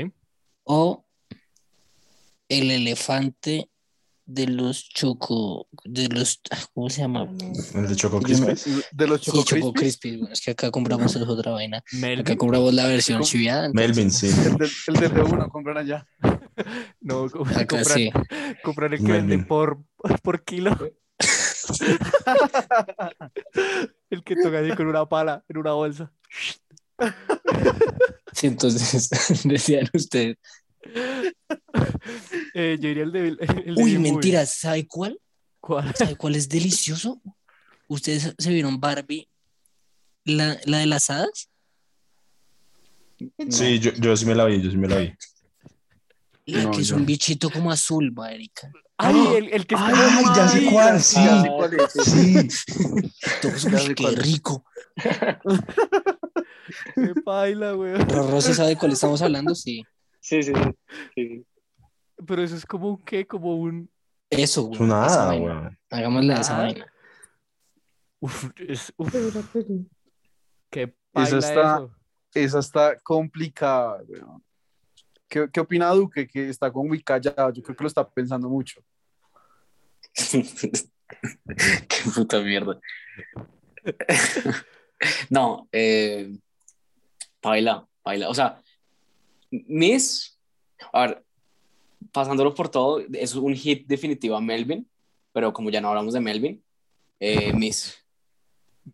[0.63, 1.03] O
[2.47, 3.69] el elefante
[4.25, 5.67] de los choco.
[5.83, 6.39] De los.
[6.51, 7.27] ah, ¿Cómo se llama?
[7.75, 8.65] El de Choco Crispis.
[8.93, 9.97] De los Sí, Choco Choco Crispies.
[9.99, 10.17] Crispy.
[10.19, 11.79] bueno, es que acá compramos otra vaina.
[11.79, 12.37] Acá Melvin.
[12.37, 13.69] compramos la versión chiviada.
[13.73, 14.27] Melvin, sí.
[14.27, 16.07] El del, el de uno, compran allá.
[17.01, 18.11] No, Acá comprar, sí.
[18.63, 19.83] comprar el que venden por,
[20.23, 20.71] por kilo.
[24.09, 26.11] el que toca así con una pala en una bolsa.
[28.33, 29.09] Sí, entonces
[29.43, 30.37] decían ustedes.
[32.53, 33.27] Eh, yo diría el de.
[33.29, 33.99] el de Uy, B-Movie.
[33.99, 35.19] mentiras, ¿sabe cuál?
[35.59, 35.93] ¿Cuál?
[35.95, 37.21] ¿Sabe cuál es delicioso?
[37.87, 39.27] ¿Ustedes se vieron Barbie?
[40.25, 41.49] La, la de las hadas.
[43.49, 45.13] Sí, yo, yo sí me la vi, yo sí me la vi.
[46.45, 47.07] La No, que es yo un no.
[47.07, 48.69] bichito como azul, marica.
[48.97, 49.87] Ay, el, el que está.
[49.87, 51.19] Ay, ya sé cuál, sí.
[52.03, 52.49] Sí.
[53.41, 54.65] Todos, uy, qué rico.
[56.95, 58.07] Qué paila, weón.
[58.09, 59.83] Rorro sabe de cuál estamos hablando, sí.
[60.19, 60.53] Sí, sí,
[61.15, 61.45] sí.
[62.25, 63.89] Pero eso es como un qué, como un.
[64.29, 64.81] Eso, güey.
[64.83, 65.45] Esa vaina.
[65.45, 65.79] weón.
[65.89, 66.61] Hagámosle a esa Ah.
[66.63, 66.93] vaina.
[68.19, 68.93] Uf, es.
[68.97, 69.13] Uf,
[70.69, 71.95] qué Eso paila está- eso.
[72.33, 74.43] Esa está complicada, weón.
[75.33, 76.27] ¿Qué, ¿Qué opina Duque?
[76.27, 77.51] Que está como muy callado.
[77.51, 78.83] Yo creo que lo está pensando mucho.
[80.31, 82.79] Qué puta mierda.
[85.29, 86.31] No, eh,
[87.41, 88.29] baila, baila.
[88.29, 88.61] O sea,
[89.51, 90.39] Miss,
[90.93, 91.25] a ver,
[92.13, 94.89] pasándolo por todo, es un hit definitivo a Melvin,
[95.33, 96.63] pero como ya no hablamos de Melvin,
[97.19, 98.02] eh, Miss.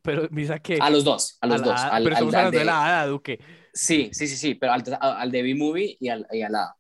[0.01, 0.77] Pero, ¿misa qué?
[0.81, 1.79] A los dos, a los A la dos.
[1.81, 3.39] hada- al- pero al- estamos al hablando de de- la hada, Duque.
[3.73, 6.75] Sí, sí, sí, sí, pero al, al de B-Movie y al, y a la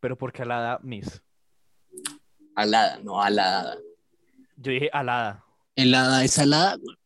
[0.00, 1.22] Pero porque a la hada, Miss.
[2.56, 3.76] a la hada, no a la hada.
[4.56, 5.44] Yo dije alada.
[5.76, 6.76] Helada, ¿es salada?
[6.76, 6.96] güey?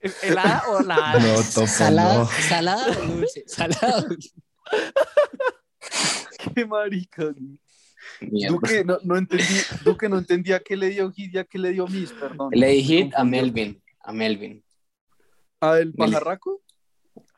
[0.00, 1.20] ¿Es ¿El hada o la hada?
[1.20, 2.14] No, topo, ¿Salada?
[2.18, 2.26] no.
[2.26, 3.44] ¿Salada o dulce?
[3.46, 4.04] Salada.
[6.54, 7.34] Qué marica.
[8.20, 8.54] Mierda.
[8.54, 9.44] Duque no, no entendí,
[9.84, 12.50] Duque no entendía qué le dio hit y a qué le dio Miss, perdón.
[12.52, 13.24] Le di hit a.
[13.24, 14.64] Melvin, a Melvin.
[15.60, 16.62] ¿A el Mel- pajarraco?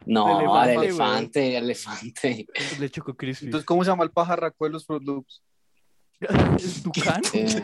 [0.07, 2.79] No, al elefante, elefante, elefante.
[2.81, 3.47] Le Choco Crispy.
[3.47, 5.43] Entonces, ¿cómo se llama el pajarraco de los Fruit Loops?
[6.21, 7.23] ¿El tucán?
[7.35, 7.63] Eh,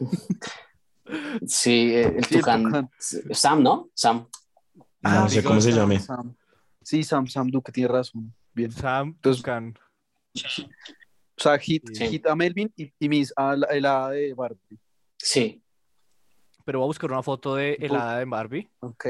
[1.46, 2.64] sí, eh, el Sí, el tucán.
[2.64, 2.90] tucán.
[3.30, 3.90] Sam, ¿no?
[3.94, 4.26] Sam.
[5.02, 5.98] No sé cómo se llame.
[5.98, 6.34] Sam.
[6.82, 8.34] Sí, Sam, Sam Duque tiene razón.
[8.54, 8.70] Bien.
[8.70, 9.74] Sam Entonces- Tucán.
[10.34, 12.06] O sea, hit, Sí.
[12.08, 14.78] hit a Melvin y, y Miss a la, la de Barbie.
[15.18, 15.61] Sí.
[16.64, 19.06] Pero voy a buscar una foto de el hada de Barbie Ok.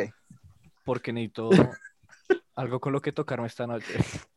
[0.84, 1.50] porque necesito
[2.54, 3.94] algo con lo que tocarme esta noche.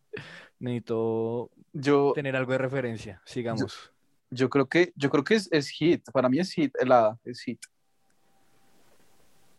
[0.60, 3.22] Necesito Yo, tener algo de referencia.
[3.26, 3.92] Sigamos.
[4.30, 6.10] yo creo que, yo creo que es, es hit.
[6.12, 7.60] Para mí es hit, helada, es hit.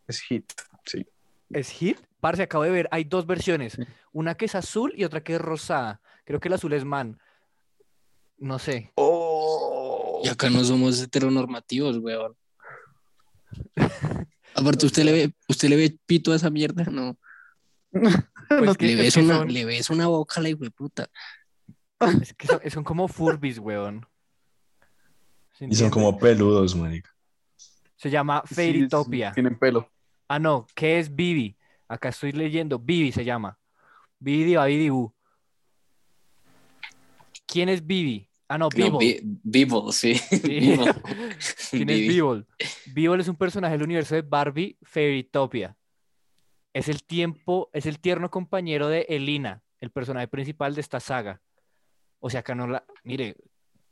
[0.08, 0.52] Es hit,
[0.84, 1.06] sí.
[1.50, 1.98] ¿Es hit?
[2.20, 3.78] Parce, acabo de ver, hay dos versiones.
[4.12, 6.00] Una que es azul y otra que es rosada.
[6.24, 7.20] Creo que el azul es man.
[8.38, 8.92] No sé.
[8.96, 10.20] Oh.
[10.24, 12.34] Y acá no somos heteronormativos, weón.
[14.54, 16.84] Aparte, ¿usted le ve, usted le ve pito a esa mierda?
[16.84, 17.18] No.
[18.48, 21.08] Pues Le es ves, una, son- le ves una boca a la puta.
[22.22, 24.06] Es que son, son como Furbis, weón.
[25.58, 27.10] ¿Se Y son como peludos, marica.
[27.96, 29.30] Se llama Fairytopia.
[29.30, 29.90] sí, tienen pelo.
[30.28, 31.56] Ah, no, ¿qué es Bibi?
[31.88, 32.78] Acá estoy leyendo.
[32.78, 33.58] Bibi se llama.
[34.18, 35.12] Bibi Dibu.
[37.46, 38.25] ¿Quién es Bibi?
[38.48, 40.20] Ah, no, Bibble, sí.
[41.70, 42.06] ¿Quién es
[43.20, 45.76] es un personaje del universo de Barbie Fairytopia.
[46.72, 51.40] Es el tiempo, es el tierno compañero de Elina, el personaje principal de esta saga.
[52.20, 52.84] O sea, acá no la.
[53.02, 53.36] Mire,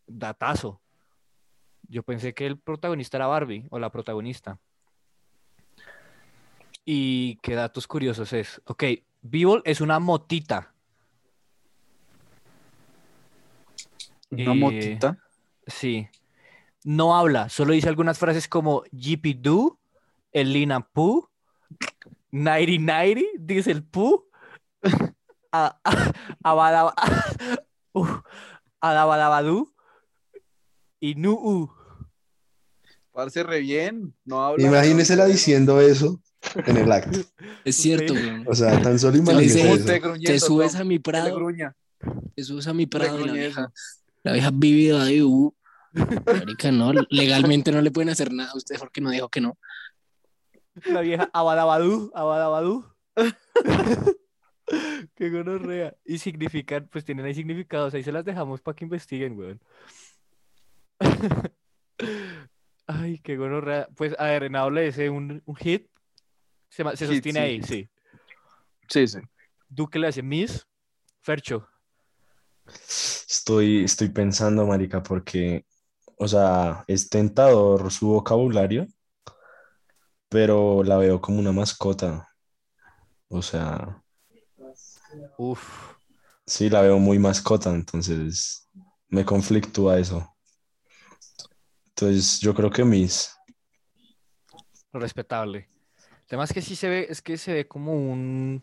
[0.07, 0.81] datazo.
[1.89, 4.59] Yo pensé que el protagonista era Barbie o la protagonista.
[6.85, 8.61] Y qué datos curiosos es.
[8.67, 8.85] Ok,
[9.23, 10.74] Bibble es una motita.
[14.35, 15.19] Una Eh, motita.
[15.67, 16.09] Sí.
[16.85, 19.79] No habla, solo dice algunas frases como Jippy Doo,
[20.33, 21.31] el Lina Poo,
[22.31, 24.27] Nighty Nighty, dice el Poo,
[25.53, 26.13] a- a-
[26.43, 26.95] Abadaba-
[27.95, 28.07] uh,
[28.81, 29.73] Adabadabadú
[31.01, 31.71] y Nu
[33.13, 34.13] Parece re bien.
[34.25, 34.67] No habla.
[34.67, 36.21] Imagínensela diciendo eso
[36.67, 37.21] en el acto.
[37.65, 38.13] Es cierto.
[38.47, 39.85] O sea, tan solo eso.
[39.87, 41.39] Te Te subes a mi prado,
[42.35, 43.25] te subes a mi prado
[44.25, 44.49] la vieja.
[44.49, 44.51] eso.
[44.51, 45.55] La vieja vivida de U.
[46.27, 49.57] Marica, no, legalmente no le pueden hacer nada a usted porque no dijo que no.
[50.87, 52.85] La vieja Abadabadú, Abadabadú.
[55.15, 55.95] Qué gonorrea.
[56.05, 57.95] Y significan, pues tienen ahí significados.
[57.95, 59.61] Ahí se las dejamos para que investiguen, weón.
[62.87, 63.89] Ay, qué gonorrea.
[63.95, 65.89] Pues a ver, en le ese un, un hit.
[66.69, 67.45] Se, ma- se Hit, sostiene sí.
[67.47, 67.89] ahí, sí.
[68.89, 69.19] Sí, sí.
[69.69, 70.67] Duque le hace Miss.
[71.21, 71.69] Fercho.
[73.29, 75.67] Estoy, estoy pensando, marica, porque,
[76.19, 78.87] o sea, es tentador su vocabulario,
[80.29, 82.29] pero la veo como una mascota.
[83.29, 84.03] O sea,
[85.39, 85.95] Uf.
[86.47, 88.69] sí, la veo muy mascota, entonces
[89.09, 90.29] me conflictúa eso.
[91.89, 93.31] Entonces, yo creo que Miss.
[94.93, 95.69] Respetable.
[96.29, 98.63] Es que sí se ve, es que se ve como un.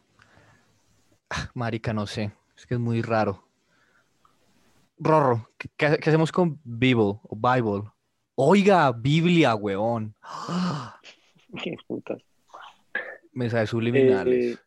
[1.30, 2.34] Ah, Marica, no sé.
[2.57, 3.47] Es que es muy raro.
[5.03, 7.89] Rorro, ¿qué, hacemos con Bible o Bible?
[8.35, 10.13] Oiga, Biblia, weón.
[11.63, 12.21] Qué putas.
[13.31, 14.55] Mensajes subliminales.
[14.55, 14.57] Eh,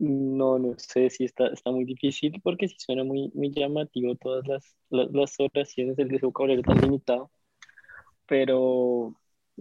[0.00, 4.44] no, no sé si está, está muy difícil porque sí suena muy, muy llamativo todas
[4.48, 7.30] las, las, las oraciones, el vocabulario tan limitado.
[8.26, 9.14] Pero,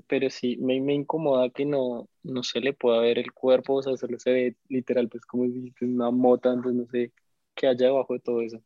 [0.07, 3.83] pero sí, me, me incomoda que no, no se le pueda ver el cuerpo, o
[3.83, 7.13] sea, solo se ve literal, pues como si una mota, entonces no sé
[7.53, 8.59] qué hay debajo de todo eso.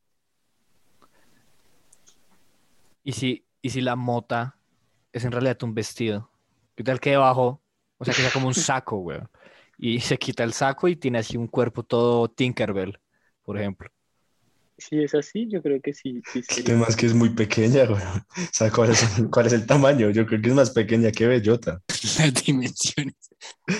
[3.03, 4.57] ¿Y si, y si la mota
[5.11, 6.29] es en realidad un vestido?
[6.75, 7.61] ¿Qué tal que debajo?
[7.97, 9.29] O sea, que sea como un saco, weón.
[9.77, 12.99] Y se quita el saco y tiene así un cuerpo todo Tinkerbell,
[13.43, 13.89] por ejemplo.
[14.77, 16.63] Si es así, yo creo que sí, sí El sería.
[16.63, 18.01] tema es que es muy pequeña, güey.
[18.01, 20.09] O sea, ¿cuál es, cuál es el tamaño?
[20.09, 21.81] Yo creo que es más pequeña que Bellota.
[22.19, 23.15] Las dimensiones.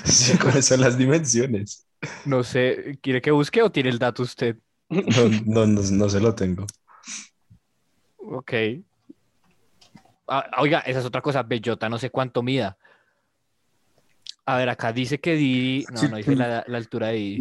[0.04, 1.88] Sí, ¿cuáles son las dimensiones?
[2.26, 4.58] No sé, ¿quiere que busque o tiene el dato usted?
[4.90, 6.66] No, no, no, no se lo tengo.
[8.18, 8.54] Ok.
[10.28, 12.78] Ah, oiga, esa es otra cosa, bellota, no sé cuánto mida.
[14.46, 15.86] A ver, acá dice que Didi.
[15.92, 17.40] No, Sí, no dice la, la altura de Didi.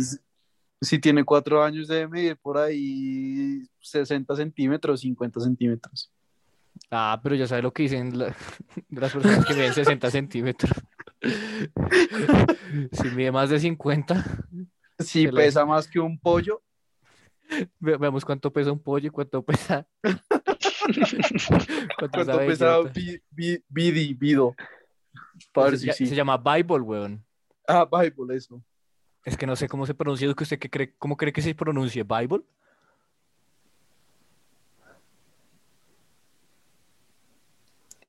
[0.80, 6.10] Si tiene cuatro años, debe medir por ahí 60 centímetros, 50 centímetros.
[6.90, 8.34] Ah, pero ya sabe lo que dicen la-
[8.90, 10.72] las personas que miden 60 centímetros.
[12.92, 14.24] Si mide más de 50,
[14.98, 16.62] Si pesa más que un pollo,
[17.78, 19.86] ve- veamos cuánto pesa un pollo y cuánto pesa.
[21.98, 22.90] cuánto ¿cuánto
[23.68, 24.54] Bidi, Bido?
[25.52, 26.06] Para se, sí.
[26.06, 27.24] se llama Bible, weón.
[27.66, 28.62] Ah, Bible, eso.
[29.24, 30.28] Es que no sé cómo se pronuncia.
[30.28, 32.02] ¿Usted qué cree, cómo cree que se pronuncie?
[32.02, 32.42] ¿Bible?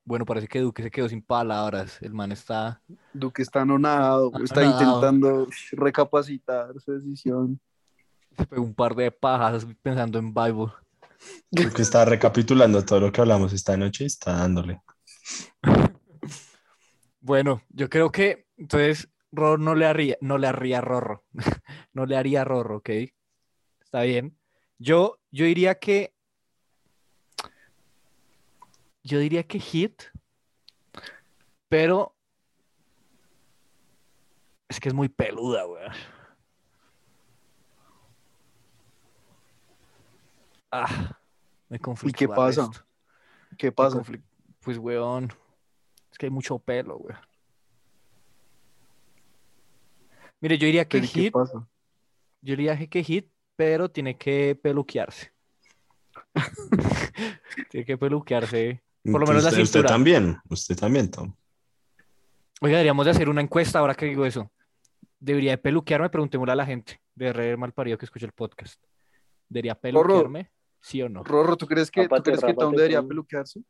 [0.06, 2.00] Bueno, parece que Duque se quedó sin palabras.
[2.02, 2.80] El man está.
[3.12, 7.58] Duque está anonadado, está intentando recapacitar su decisión.
[8.36, 10.72] Se pegó un par de pajas pensando en Bible.
[11.54, 14.80] Creo que está recapitulando todo lo que hablamos esta noche y está dándole.
[17.20, 21.24] Bueno, yo creo que entonces Rorro no le haría, no le haría Rorro.
[21.92, 22.90] no le haría Rorro, ¿ok?
[23.80, 24.38] Está bien.
[24.78, 26.14] Yo, yo diría que.
[29.02, 30.02] Yo diría que Hit.
[31.68, 32.16] Pero.
[34.68, 35.92] Es que es muy peluda, weón.
[40.82, 41.18] Ah,
[41.68, 41.78] me
[42.34, 42.62] pasa?
[42.66, 42.86] resto.
[43.56, 43.98] ¿Qué pasa?
[43.98, 44.22] conflic-
[44.60, 45.32] Pues, weón.
[46.10, 47.18] Es que hay mucho pelo, weón.
[50.40, 51.66] Mire, yo diría que ¿Pero ¿y ¿Qué hit, pasa?
[52.42, 55.32] yo diría que hit, pero tiene que peluquearse.
[57.70, 58.82] tiene que peluquearse.
[59.04, 59.88] Por lo menos la usted, usted cintura.
[59.88, 61.34] también, usted también, Tom.
[62.60, 64.50] Oiga, deberíamos de hacer una encuesta ahora que digo eso.
[65.18, 68.82] Debería de peluquearme, preguntémosle a la gente de Re Malparido que escucha el podcast.
[69.48, 70.50] ¿Debería peluquearme?
[70.84, 71.24] ¿Sí o no?
[71.24, 73.62] Rorro, ¿tú crees que, ¿tú Rápate, crees que Tom debería peluquearse?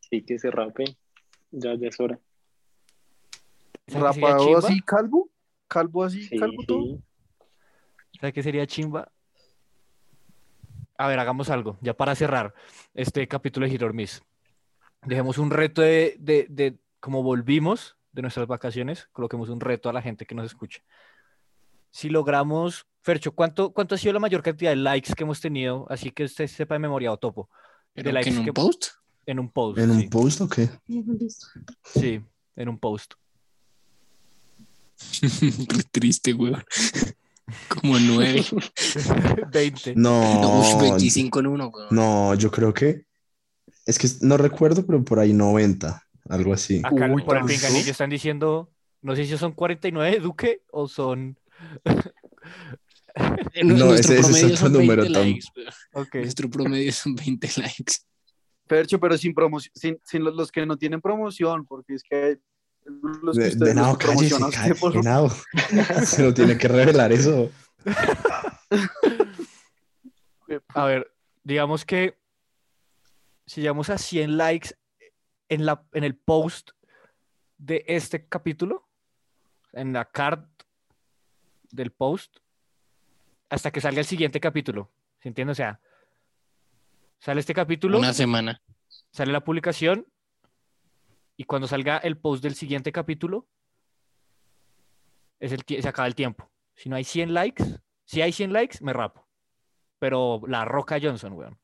[0.00, 0.84] Sí, que se rape.
[1.50, 2.18] Ya, ya es hora.
[3.86, 5.30] ¿Sabe qué sería ¿Rapado así, calvo?
[5.68, 6.82] ¿Calvo así, Sí, calvo todo?
[6.82, 7.02] sí.
[8.18, 9.12] ¿Sabe qué sería chimba?
[10.96, 12.54] A ver, hagamos algo, ya para cerrar
[12.94, 14.22] este capítulo de Hit or Miss.
[15.02, 19.92] Dejemos un reto de, de, de como volvimos de nuestras vacaciones, coloquemos un reto a
[19.92, 20.82] la gente que nos escucha.
[21.94, 25.86] Si logramos, Fercho, ¿cuánto, ¿cuánto ha sido la mayor cantidad de likes que hemos tenido?
[25.88, 27.48] Así que usted sepa de memoria o topo.
[27.92, 28.84] Pero likes que en un que- post.
[29.26, 29.78] En un post.
[29.78, 30.68] ¿En un post o qué?
[31.84, 32.20] Sí,
[32.56, 33.14] en un post.
[35.20, 36.64] Qué triste, weón.
[37.68, 38.44] Como nueve.
[39.52, 39.94] 20.
[39.94, 41.88] No, No, 25 en uno, weón.
[41.92, 43.06] no, yo creo que
[43.86, 46.80] es que no recuerdo, pero por ahí 90, algo así.
[46.82, 48.68] Acá Uy, por el pinganillo están diciendo,
[49.00, 51.38] no sé si son 49 Duque o son...
[53.62, 55.22] No, nuestro ese- ese es promedio otro son número, 20 Tom.
[55.28, 55.72] likes, weón.
[55.92, 56.14] Ok.
[56.16, 57.94] Nuestro promedio son 20 likes.
[58.66, 62.38] Percho, pero sin promoción, sin, sin los, los que no tienen promoción, porque es que
[63.22, 65.30] los que De, ustedes promocionan cállese, cállese, por- Henao.
[66.04, 67.50] Se lo tiene que revelar eso.
[70.74, 71.10] A ver,
[71.42, 72.18] digamos que
[73.46, 74.70] si llegamos a 100 likes
[75.48, 76.70] en, la, en el post
[77.58, 78.88] de este capítulo,
[79.72, 80.44] en la card
[81.74, 82.38] del post,
[83.50, 84.90] hasta que salga el siguiente capítulo.
[85.20, 85.52] ¿Se entiende?
[85.52, 85.80] O sea,
[87.18, 88.60] sale este capítulo, Una semana.
[89.10, 90.06] sale la publicación
[91.36, 93.46] y cuando salga el post del siguiente capítulo,
[95.40, 96.50] es el, se acaba el tiempo.
[96.74, 97.64] Si no hay 100 likes,
[98.04, 99.26] si hay 100 likes, me rapo.
[99.98, 101.58] Pero la Roca Johnson, weón.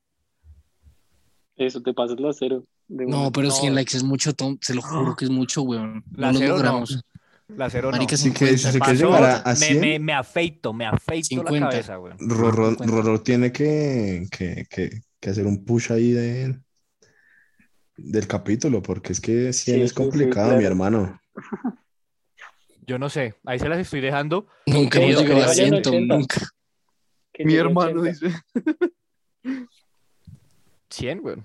[1.56, 2.64] Eso, te pasas la cero.
[2.88, 3.54] No, pero No.
[3.54, 4.58] 100 likes es mucho, Tom.
[4.60, 6.02] Se lo juro que es mucho, weón.
[6.12, 6.84] La lo cero no.
[7.56, 7.96] La cero no.
[7.96, 8.72] Marica, Si que, 50.
[8.72, 11.60] si que a, a me, 100, me, me afeito, me afeito 50.
[11.66, 12.16] la cabeza, weón.
[12.20, 12.86] Rorro, 50.
[12.94, 16.58] Rorro tiene que, que, que, que hacer un push ahí de,
[17.96, 20.66] del capítulo, porque es que 100 Sí, es sí, sí, complicado, mi claro.
[20.68, 21.20] hermano.
[22.86, 24.48] Yo no sé, ahí se las estoy dejando.
[24.66, 26.14] Nunca hemos llegado a que 100, vayan Tom, 80.
[26.16, 26.48] nunca.
[27.38, 28.42] Mi hermano 80, dice.
[30.90, 31.44] 100, weón.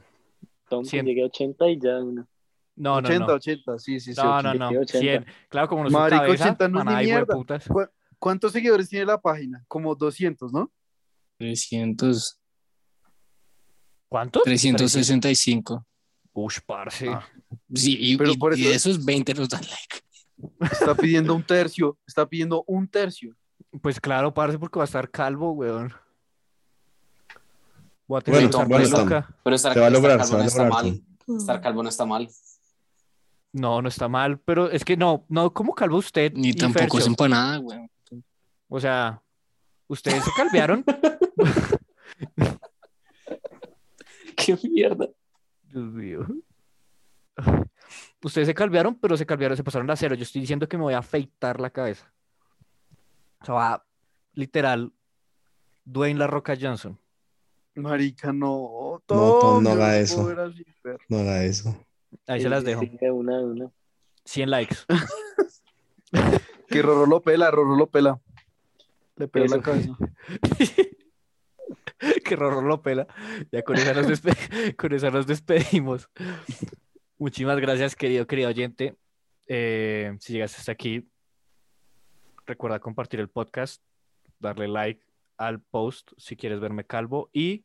[0.70, 1.06] Tom, que 100.
[1.06, 2.28] llegue a 80 y ya una.
[2.78, 3.34] No, no, 80, no.
[3.34, 4.22] 80, sí, sí, sí.
[4.22, 4.44] No, ok.
[4.44, 4.70] no, no.
[4.70, 5.00] que 80.
[5.00, 5.26] 100.
[5.50, 7.26] Claro, como no soy Marico, cabeza, 80 no es ni manada de mierda.
[7.36, 7.68] hueputas.
[7.68, 7.88] ¿Cu-
[8.20, 9.64] ¿Cuántos seguidores tiene la página?
[9.68, 10.72] Como 200, ¿no?
[11.38, 12.40] 300,
[14.10, 14.44] ¿Cuántos?
[14.44, 15.86] 365.
[16.34, 17.08] Ush, parce.
[17.10, 17.26] Ah.
[17.74, 20.72] Sí, y, Pero y- por y eso- de esos 20 nos dan like.
[20.72, 21.98] Está pidiendo un tercio.
[22.06, 23.36] Está pidiendo un tercio.
[23.82, 25.94] Pues claro, parce, porque va a estar calvo, weón.
[28.08, 29.36] Voy a tener Bueno, que usar bueno, peluca.
[29.44, 31.02] Pero estar, Se va a estar lograr, calvo va a no está mal.
[31.40, 32.30] Estar calvo no está mal.
[33.56, 36.34] No, no está mal, pero es que no, no como calvo usted.
[36.34, 37.90] Ni tampoco es empanada, weón.
[38.68, 39.24] O sea,
[39.88, 40.84] ustedes se calvearon.
[44.36, 45.08] Qué mierda.
[45.64, 46.28] Dios mío.
[48.22, 50.16] Ustedes se calvearon, pero se calvearon, se pasaron a cero.
[50.16, 52.12] Yo estoy diciendo que me voy a afeitar la cabeza.
[53.40, 53.86] O sea, va
[54.34, 54.92] literal,
[55.86, 57.00] Dwayne La Roca Johnson.
[57.76, 59.02] Marica, no.
[59.02, 60.30] No, Tom, no haga eso.
[61.08, 61.74] No haga eso.
[62.28, 62.82] Ahí se las dejo.
[62.82, 63.72] sí, de una, de una.
[64.26, 64.76] 100 likes.
[66.68, 68.20] Que Rorro lo pela, Rorro lo pela.
[69.18, 69.58] Le pela Eso.
[69.58, 69.96] la cabeza.
[72.24, 73.08] que Rorro lo pela.
[73.52, 76.10] Ya con esa nos, despe- con esa nos despedimos.
[77.18, 78.96] Muchísimas gracias, querido, querido oyente.
[79.48, 81.08] Eh, si llegaste hasta aquí,
[82.46, 83.82] recuerda compartir el podcast,
[84.40, 85.02] darle like
[85.38, 87.64] al post si quieres verme calvo y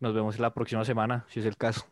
[0.00, 1.86] nos vemos la próxima semana, si es el caso.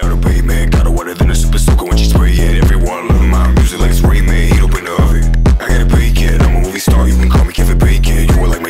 [0.00, 2.62] down a pavement Got a wetter than a super soaker when she spray it.
[2.62, 5.86] Everyone love my music like it's Rayman Heat up in the oven I got a
[5.86, 7.08] bacon, I'm a movie star.
[7.08, 8.28] You can call me Kevin Bacon.
[8.28, 8.62] You were like